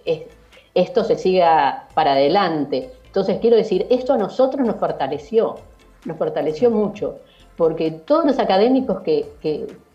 esto 0.74 1.04
se 1.04 1.18
siga 1.18 1.88
para 1.94 2.14
adelante. 2.14 2.92
Entonces 3.06 3.38
quiero 3.40 3.56
decir, 3.56 3.88
esto 3.90 4.14
a 4.14 4.18
nosotros 4.18 4.66
nos 4.68 4.76
fortaleció, 4.76 5.58
nos 6.06 6.18
fortaleció 6.18 6.72
mucho, 6.72 7.20
porque 7.58 7.92
todos 7.92 8.26
los 8.26 8.40
académicos 8.40 9.02
que, 9.02 9.26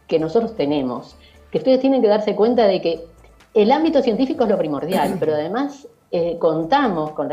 que 0.07 0.19
nosotros 0.19 0.57
tenemos, 0.57 1.17
que 1.51 1.59
ustedes 1.59 1.81
tienen 1.81 2.03
que 2.03 2.09
darse 2.09 2.35
cuenta 2.35 2.67
de 2.67 2.81
que 2.81 3.05
el 3.55 3.73
ámbito 3.73 4.03
científico 4.03 4.45
es 4.45 4.51
lo 4.51 4.59
primordial, 4.59 5.17
pero 5.21 5.35
además 5.35 5.87
eh, 6.13 6.39
contamos 6.41 7.13
con 7.13 7.29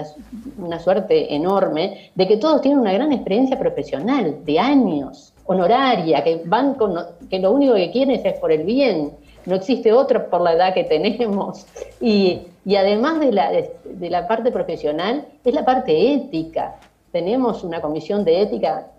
una 0.59 0.79
suerte 0.79 1.33
enorme 1.33 2.11
de 2.13 2.27
que 2.27 2.37
todos 2.37 2.61
tienen 2.61 2.79
una 2.79 2.93
gran 2.93 3.11
experiencia 3.11 3.57
profesional 3.57 4.45
de 4.45 4.59
años, 4.59 5.33
honoraria, 5.45 6.23
que 6.23 6.43
van 6.45 6.75
con, 6.75 6.95
que 7.29 7.39
lo 7.39 7.51
único 7.51 7.73
que 7.73 7.89
quieren 7.89 8.21
es 8.23 8.39
por 8.39 8.51
el 8.51 8.63
bien, 8.65 9.13
no 9.47 9.55
existe 9.55 9.91
otro 9.91 10.29
por 10.29 10.41
la 10.41 10.53
edad 10.53 10.73
que 10.75 10.83
tenemos. 10.83 11.65
Y, 12.01 12.41
además 12.67 13.19
de 13.19 13.31
la, 13.31 13.49
de, 13.51 14.09
la 14.09 14.27
parte 14.27 14.51
profesional, 14.51 15.25
es 15.43 15.53
la 15.53 15.65
parte 15.65 16.13
ética. 16.13 16.75
Tenemos 17.17 17.63
una 17.63 17.81
comisión 17.81 18.23
de 18.23 18.43
ética 18.43 18.91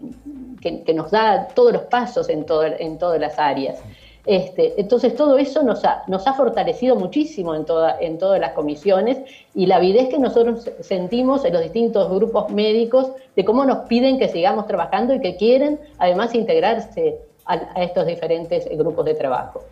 que, 0.60 0.82
que 0.82 0.92
nos 0.92 1.12
da 1.12 1.46
todos 1.54 1.72
los 1.72 1.82
pasos 1.82 2.28
en, 2.28 2.44
todo, 2.44 2.64
en 2.64 2.98
todas 2.98 3.20
las 3.20 3.38
áreas. 3.38 3.78
Este, 4.26 4.74
entonces 4.80 5.14
todo 5.14 5.38
eso 5.38 5.62
nos 5.62 5.84
ha, 5.84 6.02
nos 6.08 6.26
ha 6.26 6.34
fortalecido 6.34 6.96
muchísimo 6.96 7.54
en, 7.54 7.64
toda, 7.64 7.96
en 8.00 8.18
todas 8.18 8.40
las 8.40 8.54
comisiones 8.54 9.18
y 9.54 9.66
la 9.66 9.76
avidez 9.76 10.08
que 10.08 10.18
nosotros 10.18 10.68
sentimos 10.80 11.44
en 11.44 11.52
los 11.52 11.62
distintos 11.62 12.10
grupos 12.10 12.50
médicos 12.50 13.12
de 13.36 13.44
cómo 13.44 13.64
nos 13.64 13.86
piden 13.86 14.18
que 14.18 14.28
sigamos 14.28 14.66
trabajando 14.66 15.14
y 15.14 15.20
que 15.20 15.36
quieren 15.36 15.78
además 15.98 16.34
integrarse 16.34 17.20
a, 17.44 17.82
estos 17.82 18.04
diferentes 18.04 18.68
grupos 18.76 19.04
de 19.04 19.14
trabajo. 19.14 19.62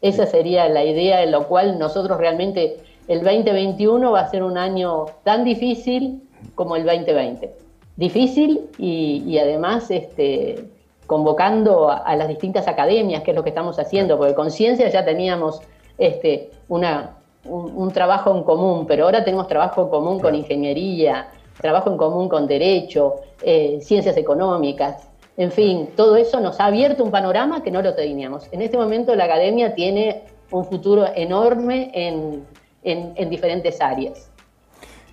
Esa 0.00 0.26
sería 0.26 0.68
la 0.68 0.84
idea 0.84 1.22
en 1.22 1.30
la 1.30 1.38
cual 1.44 1.78
nosotros 1.78 2.18
realmente 2.18 2.78
el 3.06 3.22
2021 3.22 4.10
va 4.10 4.20
a 4.20 4.30
ser 4.32 4.42
un 4.42 4.58
año 4.58 5.06
tan 5.22 5.44
difícil 5.44 6.20
como 6.56 6.74
el 6.74 6.84
2020. 6.84 7.63
Difícil 7.96 8.68
y, 8.78 9.22
y 9.26 9.38
además 9.38 9.90
este, 9.90 10.64
convocando 11.06 11.90
a, 11.90 12.16
las 12.16 12.28
distintas 12.28 12.66
academias, 12.66 13.22
que 13.22 13.30
es 13.32 13.36
lo 13.36 13.42
que 13.42 13.50
estamos 13.50 13.78
haciendo, 13.78 14.16
porque 14.16 14.34
con 14.34 14.50
ciencia 14.50 14.88
ya 14.88 15.04
teníamos 15.04 15.60
este, 15.98 16.50
una, 16.68 17.16
un, 17.44 17.90
trabajo 17.92 18.34
en 18.34 18.42
común, 18.42 18.86
pero 18.86 19.04
ahora 19.04 19.24
tenemos 19.24 19.46
trabajo 19.46 19.82
en 19.82 19.88
común 19.88 20.20
con 20.20 20.34
ingeniería, 20.34 21.28
trabajo 21.60 21.90
en 21.90 21.96
común 21.96 22.28
con 22.28 22.46
derecho, 22.46 23.16
eh, 23.42 23.78
ciencias 23.80 24.16
económicas, 24.16 25.08
en 25.36 25.50
fin, 25.50 25.90
todo 25.96 26.16
eso 26.16 26.40
nos 26.40 26.60
ha 26.60 26.66
abierto 26.66 27.02
un 27.02 27.10
panorama 27.10 27.62
que 27.62 27.70
no 27.70 27.82
lo 27.82 27.94
teníamos. 27.94 28.46
En 28.52 28.62
este 28.62 28.76
momento 28.76 29.14
la 29.16 29.24
academia 29.24 29.74
tiene 29.74 30.22
un 30.52 30.64
futuro 30.64 31.06
enorme 31.14 31.90
en, 31.92 32.44
en 32.84 33.30
diferentes 33.30 33.80
áreas. 33.80 34.30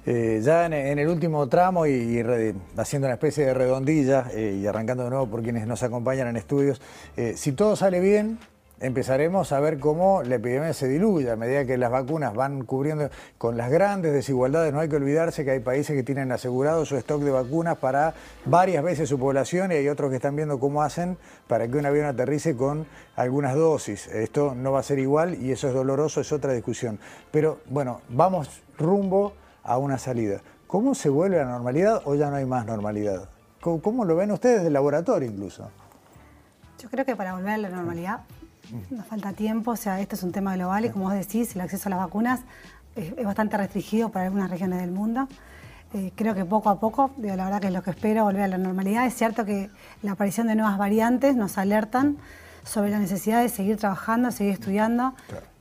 Eh, 0.06 0.42
ya 0.44 0.66
en, 0.66 0.74
el 0.74 1.08
último 1.08 1.48
tramo 1.48 1.86
y, 1.86 2.24
haciendo 2.76 3.08
una 3.08 3.14
especie 3.14 3.46
de 3.46 3.54
redondilla 3.54 4.26
eh, 4.34 4.60
y 4.60 4.66
arrancando 4.66 5.04
de 5.04 5.12
nuevo 5.12 5.28
por 5.28 5.44
quienes 5.44 5.68
nos 5.68 5.84
acompañan 5.84 6.28
en 6.28 6.38
estudios, 6.38 6.82
eh, 7.18 7.34
si 7.38 7.52
todo 7.52 7.76
sale 7.76 8.00
bien, 8.00 8.40
empezaremos 8.80 9.52
a 9.52 9.60
ver 9.60 9.78
cómo 9.78 10.24
la 10.24 10.36
epidemia 10.36 10.74
se 10.74 10.88
diluye 10.88 11.30
a 11.30 11.36
medida 11.36 11.66
que 11.66 11.78
las 11.78 11.92
vacunas 11.92 12.34
van 12.34 12.66
cubriendo 12.66 13.12
con 13.38 13.58
las 13.58 13.70
grandes 13.70 14.12
desigualdades. 14.12 14.74
No 14.74 14.80
hay 14.80 14.90
que 14.90 14.96
olvidarse 14.96 15.46
que 15.46 15.52
hay 15.52 15.60
países 15.60 15.96
que 15.96 16.02
tienen 16.02 16.32
asegurado 16.32 16.84
su 16.84 16.98
stock 16.98 17.22
de 17.22 17.30
vacunas 17.30 17.78
para 17.78 18.16
varias 18.46 18.84
veces 18.84 19.08
su 19.08 19.20
población 19.20 19.72
y 19.72 19.76
hay 19.76 19.88
otros 19.88 20.10
que 20.10 20.16
están 20.16 20.36
viendo 20.36 20.60
cómo 20.60 20.82
hacen 20.82 21.16
para 21.48 21.68
que 21.68 21.78
un 21.78 21.86
avión 21.86 22.08
aterrice 22.08 22.56
con 22.56 22.88
algunas 23.16 23.54
dosis. 23.54 24.08
Esto 24.08 24.56
no 24.56 24.72
va 24.72 24.80
a 24.80 24.84
ser 24.84 24.98
igual 24.98 25.36
y 25.40 25.52
eso 25.52 25.68
es 25.68 25.76
doloroso, 25.76 26.22
es 26.22 26.32
otra 26.32 26.54
discusión. 26.54 26.98
Pero 27.30 27.60
bueno, 27.70 28.02
vamos 28.10 28.64
rumbo 28.80 29.34
a 29.64 29.78
una 29.78 29.98
salida. 29.98 30.42
¿Cómo 30.68 30.96
se 30.96 31.10
vuelve 31.10 31.40
a 31.40 31.46
la 31.46 31.52
normalidad 31.52 32.02
o 32.06 32.16
ya 32.16 32.30
no 32.30 32.38
hay 32.38 32.46
más 32.46 32.66
normalidad? 32.66 33.28
¿Cómo, 33.60 34.06
lo 34.06 34.16
ven 34.16 34.32
ustedes 34.32 34.64
del 34.64 34.74
laboratorio 34.74 35.30
incluso? 35.30 35.70
Yo 36.80 36.90
creo 36.90 37.06
que 37.06 37.16
para 37.16 37.34
volver 37.34 37.54
a 37.54 37.58
la 37.58 37.70
normalidad 37.70 38.22
nos 38.90 39.06
falta 39.06 39.34
tiempo, 39.34 39.72
o 39.72 39.76
sea, 39.76 40.00
esto 40.00 40.16
es 40.16 40.24
un 40.24 40.32
tema 40.32 40.56
global 40.56 40.86
y 40.86 40.90
como 40.90 41.06
vos 41.06 41.14
decís, 41.14 41.54
el 41.56 41.62
acceso 41.62 41.90
a 41.90 41.92
las 41.92 42.00
vacunas 42.00 42.40
es, 42.96 43.24
bastante 43.24 43.58
restringido 43.58 44.10
para 44.10 44.26
algunas 44.26 44.50
regiones 44.50 44.80
del 44.80 44.92
mundo. 44.92 45.28
Eh, 45.94 46.12
creo 46.16 46.34
que 46.34 46.46
poco 46.46 46.70
a 46.70 46.80
poco, 46.80 47.12
digo, 47.18 47.36
la 47.36 47.44
verdad 47.44 47.60
que 47.60 47.68
es 47.68 47.74
lo 47.74 47.84
que 47.84 47.92
espero, 47.92 48.24
volver 48.24 48.44
a 48.44 48.48
la 48.48 48.58
normalidad. 48.58 49.06
Es 49.06 49.14
cierto 49.14 49.46
que 49.46 49.70
la 50.02 50.14
aparición 50.14 50.48
de 50.48 50.56
nuevas 50.56 50.78
variantes 50.78 51.36
nos 51.36 51.58
alertan 51.58 52.18
sobre 52.64 52.90
la 52.90 53.00
necesidad 53.00 53.42
de 53.42 53.50
seguir 53.50 53.78
trabajando, 53.78 54.32
seguir 54.32 54.54
estudiando, 54.54 55.14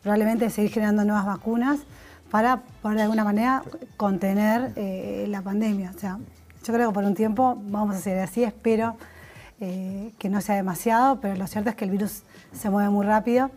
probablemente 0.02 0.48
seguir 0.50 0.70
generando 0.70 1.04
nuevas 1.04 1.26
vacunas 1.26 1.80
para, 2.30 2.60
de 2.82 3.02
alguna 3.02 3.24
manera, 3.24 3.62
contener 3.96 4.72
eh, 4.76 5.26
la 5.28 5.42
pandemia. 5.42 5.92
O 5.94 5.98
sea, 5.98 6.18
yo 6.64 6.72
creo 6.72 6.88
que 6.88 6.94
por 6.94 7.04
un 7.04 7.14
tiempo 7.14 7.58
vamos 7.66 7.96
a 7.96 7.98
seguir 7.98 8.20
así, 8.20 8.44
espero 8.44 8.96
eh, 9.60 10.12
que 10.18 10.28
no 10.28 10.40
sea 10.40 10.54
demasiado, 10.54 11.20
pero 11.20 11.36
lo 11.36 11.46
cierto 11.46 11.70
es 11.70 11.76
que 11.76 11.84
el 11.84 11.90
virus 11.90 12.22
se 12.52 12.70
mueve 12.70 12.90
muy 12.90 13.04
rápido. 13.04 13.50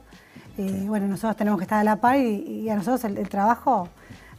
Y 0.58 0.88
bueno, 0.88 1.08
nosotros 1.08 1.36
tenemos 1.36 1.58
que 1.60 1.64
estar 1.64 1.80
a 1.80 1.84
la 1.84 1.96
par 1.96 2.18
y, 2.18 2.70
a 2.70 2.76
nosotros 2.76 3.04
el, 3.06 3.28
trabajo 3.30 3.90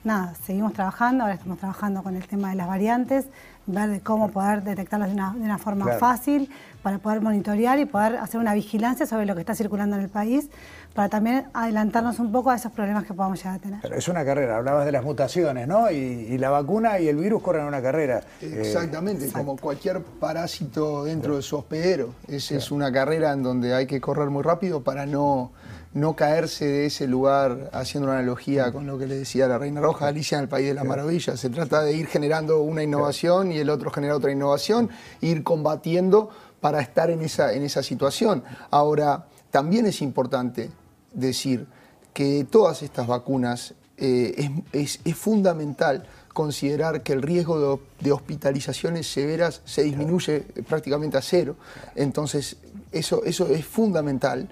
nada, 0.04 0.34
seguimos 0.44 0.72
trabajando, 0.72 1.24
ahora 1.24 1.34
estamos 1.34 1.58
trabajando 1.58 2.02
con 2.02 2.14
el 2.14 2.26
tema 2.26 2.50
de 2.50 2.56
las 2.56 2.68
variantes, 2.68 3.26
ver 3.66 3.88
de 3.88 4.00
cómo 4.00 4.28
poder 4.28 4.62
detectarlos 4.62 5.08
de 5.08 5.14
una, 5.14 5.58
forma 5.58 5.86
fácil, 5.98 6.50
para 6.82 6.98
poder 6.98 7.22
monitorear 7.22 7.78
y 7.78 7.86
poder 7.86 8.16
hacer 8.16 8.38
una 8.38 8.52
vigilancia 8.54 9.06
sobre 9.06 9.24
lo 9.24 9.34
que 9.34 9.40
está 9.40 9.54
circulando 9.54 9.96
en 9.96 10.02
el 10.02 10.10
país, 10.10 10.50
para 10.94 11.09
también 11.09 11.46
adelantarnos 11.52 12.20
un 12.20 12.30
poco 12.30 12.50
a 12.50 12.54
esos 12.54 12.70
problemas 12.70 13.04
que 13.04 13.12
podamos 13.12 13.38
llegar 13.38 13.57
a 13.57 13.59
tener. 13.59 13.80
Pero 13.83 13.96
es 13.96 14.09
una 14.09 14.24
carrera, 14.24 14.57
hablabas 14.57 14.87
de 14.87 14.92
las 14.92 15.04
mutaciones, 15.04 15.66
¿no? 15.66 15.90
Y, 15.90 16.38
la 16.38 16.50
vacuna 16.50 16.98
y 16.98 17.09
el 17.09 17.16
virus 17.16 17.42
corren 17.42 17.64
una 17.64 17.83
carrera. 17.83 18.22
Exactamente, 18.40 19.30
como 19.30 19.57
cualquier 19.57 20.02
parásito 20.02 21.04
dentro 21.04 21.37
de 21.37 21.42
su 21.42 21.57
hospedero. 21.57 22.14
Es, 22.28 22.50
es 22.52 22.70
una 22.70 22.92
carrera 22.92 23.33
en 23.33 23.42
donde 23.42 23.74
hay 23.74 23.87
que 23.87 24.00
correr 24.00 24.30
muy 24.30 24.42
rápido 24.42 24.83
para 24.83 25.07
no 25.07 25.52
no 25.94 26.16
caerse 26.16 26.64
de 26.64 26.87
ese 26.87 27.07
lugar, 27.07 27.70
haciendo 27.72 28.09
una 28.09 28.18
analogía 28.18 28.72
con 28.72 28.85
lo 28.85 28.98
que 28.98 29.07
le 29.07 29.16
decía 29.16 29.46
la 29.46 29.59
Reina 29.59 29.80
Roja, 29.80 30.09
Alicia 30.09 30.38
en 30.38 30.42
el 30.42 30.48
País 30.48 30.66
de 30.66 30.74
las 30.74 30.85
Maravillas. 30.85 31.38
Se 31.38 31.50
trata 31.50 31.83
de 31.83 31.92
ir 31.92 32.09
generando 32.09 32.62
una 32.62 32.83
innovación 32.83 33.52
y 33.52 33.59
el 33.59 33.70
otro 33.70 33.92
genera 33.92 34.16
otra 34.16 34.33
innovación, 34.33 34.90
ir 35.20 35.44
combatiendo 35.44 36.30
para 36.61 36.80
estar 36.80 37.11
en 37.11 37.22
esa, 37.22 37.52
en 37.52 37.62
esa 37.62 37.85
situación. 37.85 38.42
Ahora, 38.72 39.26
también 39.52 39.87
es 39.87 40.02
importante 40.02 40.68
decir 41.14 41.66
que 42.12 42.46
todas 42.48 42.83
estas 42.83 43.07
vacunas 43.07 43.74
eh, 43.96 44.50
es, 44.72 44.98
fundamental 45.14 46.07
considerar 46.33 47.03
que 47.03 47.12
el 47.12 47.22
riesgo 47.22 47.81
de, 48.00 48.12
hospitalizaciones 48.12 49.07
severas 49.07 49.62
se 49.64 49.85
disminuye 49.85 50.40
prácticamente 50.68 51.16
a 51.16 51.22
cero. 51.22 51.57
Entonces, 51.94 52.57
eso, 52.92 53.22
eso 53.24 53.46
es 53.46 53.64
fundamental 53.64 54.48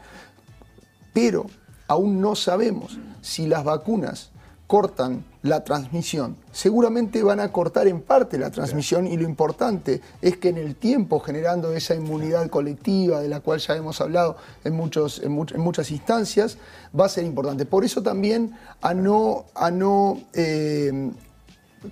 pero 1.13 1.47
aún 1.89 2.21
no 2.21 2.35
sabemos 2.35 2.99
si 3.21 3.47
las 3.47 3.65
vacunas 3.65 4.31
cortan 4.67 5.25
la 5.43 5.65
transmisión. 5.65 6.37
Seguramente 6.53 7.23
van 7.23 7.41
a 7.41 7.51
cortar 7.51 7.87
en 7.89 8.01
parte 8.01 8.39
la 8.39 8.51
transmisión 8.51 9.07
y 9.07 9.17
lo 9.17 9.25
importante 9.25 10.01
es 10.21 10.37
que 10.37 10.51
en 10.51 10.59
el 10.59 10.77
tiempo, 10.77 11.21
generando 11.21 11.73
esa 11.73 11.95
inmunidad 11.95 12.49
colectiva 12.49 13.21
de 13.21 13.29
la 13.29 13.41
cual 13.41 13.59
ya 13.59 13.77
hemos 13.77 14.01
hablado 14.01 14.37
en, 14.65 14.75
muchos, 14.75 15.21
en, 15.21 15.33
muchas 15.33 15.91
instancias, 15.91 16.59
va 16.99 17.07
a 17.07 17.09
ser 17.09 17.25
importante. 17.25 17.67
Por 17.67 17.85
eso 17.85 18.03
también 18.03 18.57
a 18.81 18.95
no, 18.95 19.47
a 19.55 19.71
no 19.71 20.21
eh, 20.33 21.11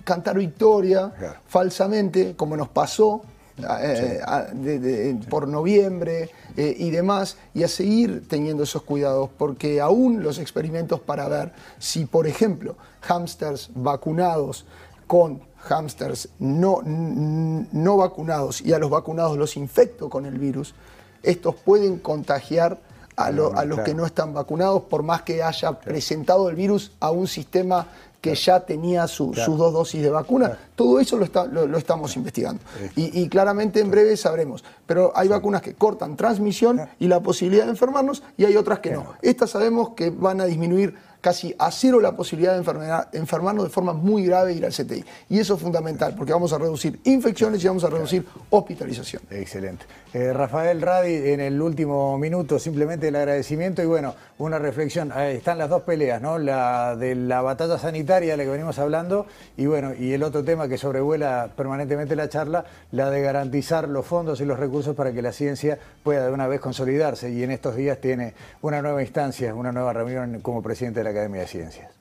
cantar 0.03 0.37
victoria 0.37 1.11
falsamente, 1.47 2.35
como 2.35 2.55
nos 2.55 2.69
pasó 2.69 3.23
eh, 3.57 5.19
por 5.29 5.47
noviembre 5.47 6.29
eh, 6.57 6.75
y 6.77 6.89
demás, 6.89 7.37
y 7.53 7.63
a 7.63 7.67
seguir 7.67 8.27
teniendo 8.27 8.63
esos 8.63 8.83
cuidados, 8.83 9.29
porque 9.37 9.81
aún 9.81 10.23
los 10.23 10.39
experimentos 10.39 10.99
para 10.99 11.27
ver 11.27 11.53
si, 11.79 12.05
por 12.05 12.27
ejemplo, 12.27 12.75
hámsters 13.01 13.69
vacunados 13.75 14.65
con 15.07 15.41
hámsters 15.57 16.29
no, 16.39 16.81
no 16.83 17.97
vacunados 17.97 18.61
y 18.61 18.73
a 18.73 18.79
los 18.79 18.89
vacunados 18.89 19.37
los 19.37 19.57
infecto 19.57 20.09
con 20.09 20.25
el 20.25 20.39
virus, 20.39 20.73
estos 21.21 21.55
pueden 21.55 21.99
contagiar 21.99 22.79
a, 23.15 23.25
a 23.25 23.31
los 23.65 23.79
que 23.81 23.93
no 23.93 24.05
están 24.05 24.33
vacunados, 24.33 24.83
por 24.83 25.03
más 25.03 25.21
que 25.21 25.43
haya 25.43 25.79
presentado 25.79 26.49
el 26.49 26.55
virus 26.55 26.93
a 26.99 27.11
un 27.11 27.27
sistema 27.27 27.87
que 28.21 28.35
ya 28.35 28.59
tenía 28.59 29.07
sus 29.07 29.35
dos 29.35 29.73
dosis 29.73 30.01
de 30.01 30.11
vacuna. 30.11 30.57
Todo 30.75 30.99
eso 30.99 31.17
lo, 31.17 31.67
lo, 31.67 31.77
estamos 31.77 32.15
investigando. 32.15 32.61
Y, 32.95 33.27
claramente 33.29 33.79
en 33.79 33.89
breve 33.89 34.15
sabremos. 34.15 34.63
Pero 34.85 35.11
hay 35.15 35.27
vacunas 35.27 35.61
que 35.61 35.73
cortan 35.73 36.15
transmisión 36.15 36.81
y 36.99 37.07
la 37.07 37.19
posibilidad 37.19 37.65
de 37.65 37.71
enfermarnos 37.71 38.21
y 38.37 38.45
hay 38.45 38.55
otras 38.55 38.79
que 38.79 38.91
no. 38.91 39.13
Estas 39.23 39.49
sabemos 39.49 39.89
que 39.95 40.11
van 40.11 40.39
a 40.39 40.45
disminuir 40.45 40.95
casi 41.21 41.55
a 41.57 41.71
cero 41.71 41.99
la 41.99 42.15
posibilidad 42.15 42.53
de 42.53 43.17
enfermarnos 43.17 43.63
de 43.63 43.69
forma 43.69 43.93
muy 43.93 44.25
grave 44.25 44.51
e 44.51 44.55
ir 44.55 44.65
al 44.65 44.73
CTI. 44.73 45.05
Y 45.29 45.39
eso 45.39 45.55
es 45.55 45.61
fundamental, 45.61 46.15
porque 46.17 46.33
vamos 46.33 46.51
a 46.51 46.57
reducir 46.57 46.99
infecciones 47.05 47.63
y 47.63 47.67
vamos 47.67 47.83
a 47.83 47.89
reducir 47.89 48.25
hospitalización. 48.49 49.21
Excelente. 49.29 49.85
Eh, 50.13 50.33
Rafael 50.33 50.81
Radi, 50.81 51.31
en 51.31 51.39
el 51.39 51.61
último 51.61 52.17
minuto, 52.17 52.59
simplemente 52.59 53.07
el 53.07 53.15
agradecimiento 53.15 53.81
y 53.81 53.85
bueno, 53.85 54.13
una 54.39 54.59
reflexión. 54.59 55.13
están 55.17 55.57
las 55.57 55.69
dos 55.69 55.83
peleas, 55.83 56.21
¿no? 56.21 56.37
La 56.37 56.97
de 56.97 57.15
la 57.15 57.41
batalla 57.41 57.77
sanitaria 57.77 58.31
de 58.31 58.37
la 58.37 58.43
que 58.43 58.49
venimos 58.49 58.77
hablando 58.77 59.25
y 59.55 59.67
bueno, 59.67 59.93
y 59.97 60.11
el 60.11 60.23
otro 60.23 60.43
tema 60.43 60.67
que 60.67 60.77
sobrevuela 60.77 61.51
permanentemente 61.55 62.15
la 62.17 62.27
charla, 62.27 62.65
la 62.91 63.09
de 63.09 63.21
garantizar 63.21 63.87
los 63.87 64.05
fondos 64.05 64.41
y 64.41 64.45
los 64.45 64.59
recursos 64.59 64.95
para 64.95 65.13
que 65.13 65.21
la 65.21 65.31
ciencia 65.31 65.79
pueda 66.03 66.25
de 66.25 66.33
una 66.33 66.47
vez 66.47 66.59
consolidarse. 66.59 67.31
Y 67.31 67.43
en 67.43 67.51
estos 67.51 67.77
días 67.77 67.99
tiene 67.99 68.33
una 68.61 68.81
nueva 68.81 69.01
instancia, 69.01 69.55
una 69.55 69.71
nueva 69.71 69.93
reunión 69.93 70.41
como 70.41 70.61
presidente 70.61 70.99
de 70.99 71.03
la 71.05 71.10
Academia 71.11 71.41
de 71.41 71.47
Ciencias. 71.47 71.91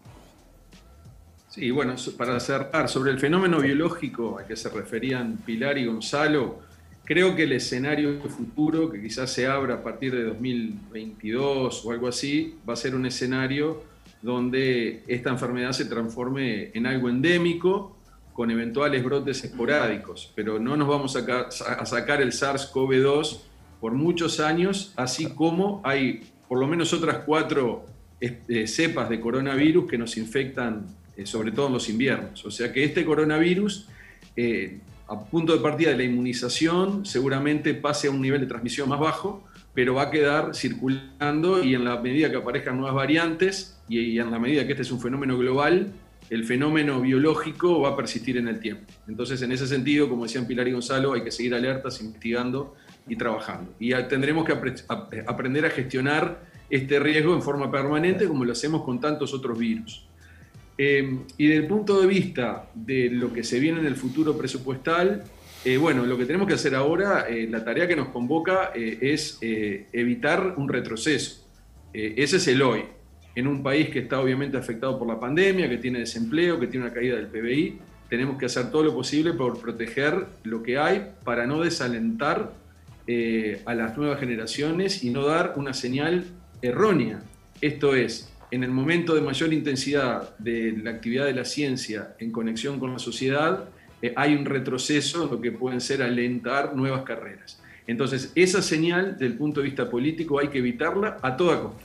Sí, 1.49 1.71
bueno, 1.71 1.95
para 2.17 2.39
cerrar, 2.39 2.89
sobre 2.89 3.11
el 3.11 3.19
fenómeno 3.19 3.61
biológico 3.61 4.39
al 4.39 4.47
que 4.47 4.57
se 4.57 4.69
referían 4.69 5.39
Pilar 5.45 5.79
y 5.79 5.87
Gonzalo, 5.87 6.61
creo 7.05 7.35
que 7.35 7.43
el 7.43 7.53
escenario 7.53 8.21
futuro, 8.29 8.89
que 8.89 9.03
quizás 9.03 9.33
se 9.33 9.49
abra 9.49 9.75
a 9.75 9.83
partir 9.83 10.15
de 10.15 10.25
2022 10.25 11.85
o 11.85 11.91
algo 11.91 12.07
así, 12.07 12.57
va 12.69 12.75
a 12.75 12.77
ser 12.77 12.95
un 12.95 13.05
escenario 13.05 13.83
donde 14.23 15.03
esta 15.09 15.31
enfermedad 15.31 15.73
se 15.73 15.87
transforme 15.87 16.71
en 16.73 16.87
algo 16.87 17.09
endémico, 17.09 17.97
con 18.33 18.51
eventuales 18.51 19.03
brotes 19.03 19.43
esporádicos, 19.45 20.33
pero 20.35 20.59
no 20.59 20.77
nos 20.77 20.89
vamos 20.89 21.17
a 21.17 21.85
sacar 21.85 22.23
el 22.23 22.33
SARS-CoV-2 22.33 23.41
por 23.81 23.93
muchos 23.93 24.41
años, 24.41 24.93
así 24.97 25.27
como 25.35 25.81
hay 25.85 26.31
por 26.49 26.59
lo 26.59 26.67
menos 26.67 26.93
otras 26.93 27.19
cuatro 27.27 27.85
eh, 28.21 28.67
cepas 28.67 29.09
de 29.09 29.19
coronavirus 29.21 29.89
que 29.89 29.97
nos 29.97 30.17
infectan 30.17 30.87
eh, 31.21 31.27
sobre 31.27 31.53
todo 31.53 31.67
en 31.67 31.75
los 31.75 31.89
inviernos. 31.89 32.45
O 32.47 32.51
sea 32.51 32.73
que 32.73 32.83
este 32.83 33.05
coronavirus, 33.05 33.89
eh, 34.37 34.79
a 35.07 35.21
punto 35.25 35.53
de 35.53 35.61
partida 35.61 35.91
de 35.91 35.97
la 35.97 36.05
inmunización, 36.05 37.05
seguramente 37.05 37.75
pase 37.75 38.09
a 38.09 38.11
un 38.11 38.23
nivel 38.23 38.41
de 38.41 38.47
transmisión 38.47 38.89
más 38.89 39.01
bajo, 39.01 39.45
pero 39.75 39.95
va 39.95 40.05
a 40.05 40.11
quedar 40.11 40.55
circulando 40.55 41.63
y 41.63 41.75
en 41.75 41.85
la 41.85 42.01
medida 42.01 42.31
que 42.31 42.37
aparezcan 42.37 42.77
nuevas 42.77 42.95
variantes 42.95 43.79
y, 43.89 44.19
en 44.19 44.31
la 44.31 44.39
medida 44.39 44.65
que 44.67 44.73
este 44.73 44.83
es 44.83 44.91
un 44.93 45.01
fenómeno 45.01 45.37
global, 45.37 45.93
el 46.31 46.45
fenómeno 46.45 47.01
biológico 47.01 47.81
va 47.81 47.91
a 47.91 47.97
persistir 47.97 48.39
en 48.39 48.49
el 48.49 48.59
tiempo. 48.61 48.91
Entonces, 49.07 49.43
en 49.43 49.53
ese 49.53 49.67
sentido, 49.67 50.09
como 50.09 50.25
decían 50.25 50.47
Pilar 50.47 50.69
y 50.69 50.73
Gonzalo, 50.73 51.13
hay 51.13 51.23
que 51.23 51.33
seguir 51.33 51.55
alertas, 51.55 52.01
investigando 52.01 52.77
y 53.07 53.17
trabajando. 53.17 53.75
Y 53.79 53.93
tendremos 54.09 54.47
que 54.47 54.55
aprender 55.27 55.67
a 55.67 55.71
gestionar 55.71 56.50
este 56.71 57.01
riesgo 57.01 57.35
en 57.35 57.43
forma 57.43 57.71
permanente 57.71 58.27
como 58.27 58.45
lo 58.45 58.53
hacemos 58.53 58.83
con 58.83 59.01
tantos 59.01 59.35
otros 59.35 59.59
virus. 59.59 60.07
Eh, 60.83 61.19
y 61.37 61.47
desde 61.47 61.61
el 61.61 61.67
punto 61.67 62.01
de 62.01 62.07
vista 62.07 62.71
de 62.75 63.11
lo 63.11 63.31
que 63.35 63.45
se 63.45 63.61
viene 63.61 63.81
en 63.81 63.87
el 63.87 63.97
futuro 63.97 64.39
presupuestal, 64.39 65.25
eh, 65.63 65.77
bueno, 65.77 66.07
lo 66.07 66.17
que 66.17 66.25
tenemos 66.25 66.49
que 66.49 66.55
hacer 66.55 66.75
ahora, 66.75 67.27
eh, 67.29 67.47
la 67.51 67.63
tarea 67.63 67.87
que 67.87 67.97
nos 67.97 68.09
convoca 68.09 68.73
es 68.75 69.39
evitar 69.43 70.55
un 70.57 70.71
retroceso. 70.71 71.47
ese 71.93 72.37
es 72.39 72.49
el 72.49 72.63
hoy. 72.63 72.85
En 73.35 73.47
un 73.47 73.63
país 73.63 73.91
que 73.91 73.99
está 73.99 74.21
obviamente 74.21 74.57
afectado 74.57 74.99
por 74.99 75.07
la 75.07 75.21
pandemia, 75.21 75.69
que 75.69 75.77
tiene 75.77 75.99
desempleo, 75.99 76.59
que 76.59 76.67
tiene 76.67 76.87
una 76.87 76.95
caída 76.95 77.17
del 77.17 77.27
PBI, 77.27 77.79
tenemos 78.09 78.39
que 78.39 78.47
hacer 78.47 78.71
todo 78.71 78.83
lo 78.83 78.95
posible 78.95 79.35
por 79.35 79.61
proteger 79.61 80.29
lo 80.45 80.63
que 80.63 80.79
hay 80.79 81.13
para 81.25 81.47
no 81.47 81.61
desalentar 81.61 82.55
a 83.67 83.75
las 83.75 83.99
nuevas 83.99 84.19
generaciones 84.19 85.05
y 85.05 85.11
no 85.11 85.27
dar 85.27 85.55
una 85.57 85.75
señal 85.75 86.25
errónea. 86.63 87.23
Esto 87.61 87.95
es, 87.95 88.33
en 88.51 88.65
el 88.65 88.71
momento 88.71 89.15
de 89.15 89.21
mayor 89.21 89.53
intensidad 89.53 90.37
de 90.39 90.73
la 90.83 90.91
actividad 90.91 91.27
de 91.27 91.35
la 91.35 91.45
ciencia 91.45 92.15
en 92.19 92.33
conexión 92.33 92.81
con 92.81 92.93
la 92.93 92.99
sociedad, 92.99 93.69
eh, 94.03 94.13
hay 94.17 94.35
un 94.35 94.45
retroceso 94.45 95.25
en 95.25 95.31
lo 95.31 95.41
que 95.41 95.53
pueden 95.53 95.81
ser 95.81 96.03
alentar 96.03 96.75
nuevas 96.75 97.03
carreras. 97.03 97.61
Entonces, 97.87 98.33
esa 98.35 98.63
señal, 98.63 99.19
del 99.19 99.35
punto 99.35 99.61
de 99.61 99.67
vista 99.67 99.91
político, 99.91 100.39
hay 100.39 100.49
que 100.49 100.59
evitarla 100.59 101.19
a 101.23 101.37
toda 101.37 101.61
costa. 101.61 101.85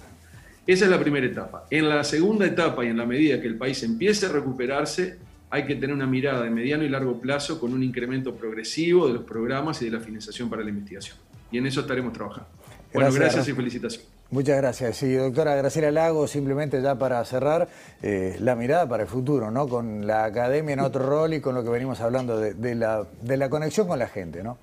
Esa 0.67 0.85
es 0.85 0.91
la 0.91 0.99
primera 0.99 1.25
etapa. 1.25 1.67
En 1.69 1.89
la 1.89 2.03
segunda 2.03 2.45
etapa 2.45 2.83
y 2.83 2.87
en 2.87 2.97
la 2.97 3.05
medida 3.05 3.39
que 3.39 3.47
el 3.47 3.55
país 3.55 3.81
empiece 3.83 4.25
a 4.25 4.29
recuperarse, 4.29 5.17
hay 5.49 5.65
que 5.65 5.75
tener 5.75 5.95
una 5.95 6.07
mirada 6.07 6.43
de 6.43 6.49
mediano 6.49 6.83
y 6.83 6.89
largo 6.89 7.21
plazo 7.21 7.59
con 7.59 7.73
un 7.73 7.83
incremento 7.83 8.35
progresivo 8.35 9.07
de 9.07 9.13
los 9.13 9.23
programas 9.23 9.81
y 9.81 9.85
de 9.85 9.91
la 9.91 9.99
financiación 9.99 10.49
para 10.49 10.63
la 10.63 10.69
investigación. 10.69 11.17
Y 11.51 11.59
en 11.59 11.67
eso 11.67 11.81
estaremos 11.81 12.13
trabajando. 12.13 12.49
Bueno, 12.93 13.11
gracias 13.13 13.47
y 13.47 13.53
felicitaciones. 13.53 14.14
Muchas 14.31 14.57
gracias. 14.57 14.97
Sí, 14.97 15.13
doctora 15.13 15.55
Graciela 15.55 15.91
Lago, 15.91 16.27
simplemente 16.27 16.81
ya 16.81 16.95
para 16.95 17.23
cerrar, 17.25 17.67
eh, 18.01 18.35
la 18.39 18.55
mirada 18.55 18.87
para 18.87 19.03
el 19.03 19.09
futuro, 19.09 19.51
¿no? 19.51 19.67
Con 19.67 20.07
la 20.07 20.25
academia 20.25 20.73
en 20.73 20.79
otro 20.79 21.05
rol 21.05 21.35
y 21.35 21.41
con 21.41 21.53
lo 21.53 21.63
que 21.63 21.69
venimos 21.69 22.01
hablando 22.01 22.39
de, 22.39 22.75
la, 22.75 23.05
de 23.21 23.37
la 23.37 23.49
conexión 23.49 23.87
con 23.87 23.99
la 23.99 24.07
gente, 24.07 24.43
¿no? 24.43 24.57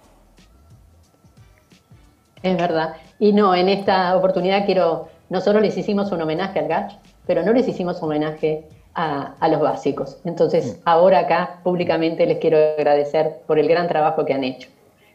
Es 2.42 2.57
verdad. 2.57 2.96
Y 3.20 3.33
no, 3.33 3.55
en 3.55 3.68
esta 3.68 4.16
oportunidad 4.16 4.66
quiero, 4.66 5.09
nosotros 5.31 5.62
les 5.62 5.77
hicimos 5.77 6.11
un 6.11 6.20
homenaje 6.22 6.59
al 6.59 6.66
GACH, 6.66 6.98
pero 7.25 7.44
no 7.44 7.53
les 7.53 7.68
hicimos 7.68 8.03
homenaje 8.03 8.64
a, 8.94 9.37
a 9.38 9.48
los 9.48 9.61
básicos. 9.61 10.18
Entonces, 10.25 10.77
mm. 10.79 10.81
ahora 10.85 11.20
acá 11.20 11.61
públicamente 11.62 12.27
les 12.27 12.38
quiero 12.38 12.59
agradecer 12.59 13.42
por 13.46 13.61
el 13.61 13.68
gran 13.68 13.87
trabajo 13.87 14.25
que 14.25 14.35
han 14.35 14.42
hecho. 14.42 14.68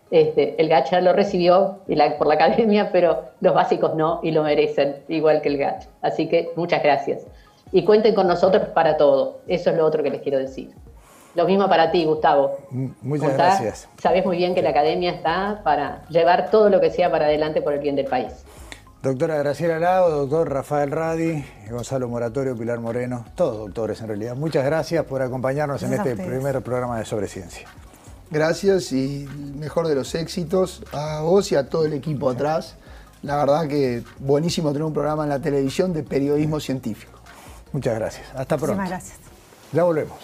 Este, 0.09 0.55
el 0.61 0.69
gacha 0.69 1.01
lo 1.01 1.11
recibió 1.13 1.79
por 2.17 2.27
la 2.27 2.33
academia, 2.35 2.91
pero 2.91 3.23
los 3.41 3.53
básicos 3.53 3.95
no 3.95 4.19
y 4.23 4.31
lo 4.31 4.43
merecen, 4.43 4.97
igual 5.09 5.41
que 5.41 5.49
el 5.49 5.57
gacha. 5.57 5.89
Así 6.01 6.27
que 6.27 6.49
muchas 6.55 6.81
gracias. 6.81 7.25
y 7.71 7.83
cuenten 7.83 8.15
con 8.15 8.27
nosotros 8.27 8.69
para 8.69 8.97
todo. 8.97 9.39
Eso 9.47 9.71
es 9.71 9.75
lo 9.75 9.85
otro 9.85 10.03
que 10.03 10.09
les 10.09 10.21
quiero 10.21 10.39
decir. 10.39 10.71
Lo 11.35 11.45
mismo 11.45 11.67
para 11.69 11.91
ti, 11.91 12.05
Gustavo. 12.05 12.57
Muchas 13.01 13.33
gracias. 13.33 13.89
Sabes 14.01 14.25
muy 14.25 14.37
bien 14.37 14.55
que 14.55 14.61
la 14.61 14.69
academia 14.69 15.11
está 15.11 15.61
para 15.63 16.01
llevar 16.07 16.49
todo 16.49 16.69
lo 16.69 16.79
que 16.79 16.89
sea 16.89 17.11
para 17.11 17.25
adelante 17.25 17.61
por 17.61 17.73
el 17.73 17.79
bien 17.79 17.95
del 17.95 18.05
país. 18.05 18.45
Doctora 19.03 19.37
Graciela 19.37 19.77
Lago, 19.77 20.09
doctor 20.09 20.51
Rafael 20.51 20.89
Radi, 20.89 21.45
Gonzalo 21.69 22.09
Moratorio, 22.09 22.57
Pilar 22.57 22.79
Moreno, 22.79 23.25
todos 23.35 23.57
doctores 23.59 24.01
en 24.01 24.07
realidad. 24.07 24.35
Muchas 24.35 24.65
gracias 24.65 25.05
por 25.05 25.21
acompañarnos 25.21 25.83
en 25.83 25.93
este 25.93 26.15
primer 26.15 26.61
programa 26.61 26.97
de 26.97 27.05
Sobre 27.05 27.27
Ciencia. 27.27 27.67
Gracias 28.29 28.91
y 28.91 29.27
mejor 29.55 29.87
de 29.87 29.95
los 29.95 30.13
éxitos 30.15 30.83
a 30.91 31.21
vos 31.21 31.51
y 31.51 31.55
a 31.55 31.69
todo 31.69 31.85
el 31.85 31.93
equipo 31.93 32.29
atrás. 32.29 32.75
La 33.23 33.37
verdad 33.37 33.67
que 33.67 34.03
buenísimo 34.19 34.69
tener 34.71 34.83
un 34.83 34.93
programa 34.93 35.23
en 35.23 35.29
la 35.29 35.39
televisión 35.39 35.93
de 35.93 36.03
periodismo 36.03 36.59
científico. 36.59 37.19
Muchas 37.71 37.95
gracias. 37.95 38.25
Hasta 38.35 38.57
pronto. 38.57 38.75
Muchísimas 38.75 38.89
gracias. 38.89 39.17
Ya 39.71 39.83
volvemos. 39.83 40.17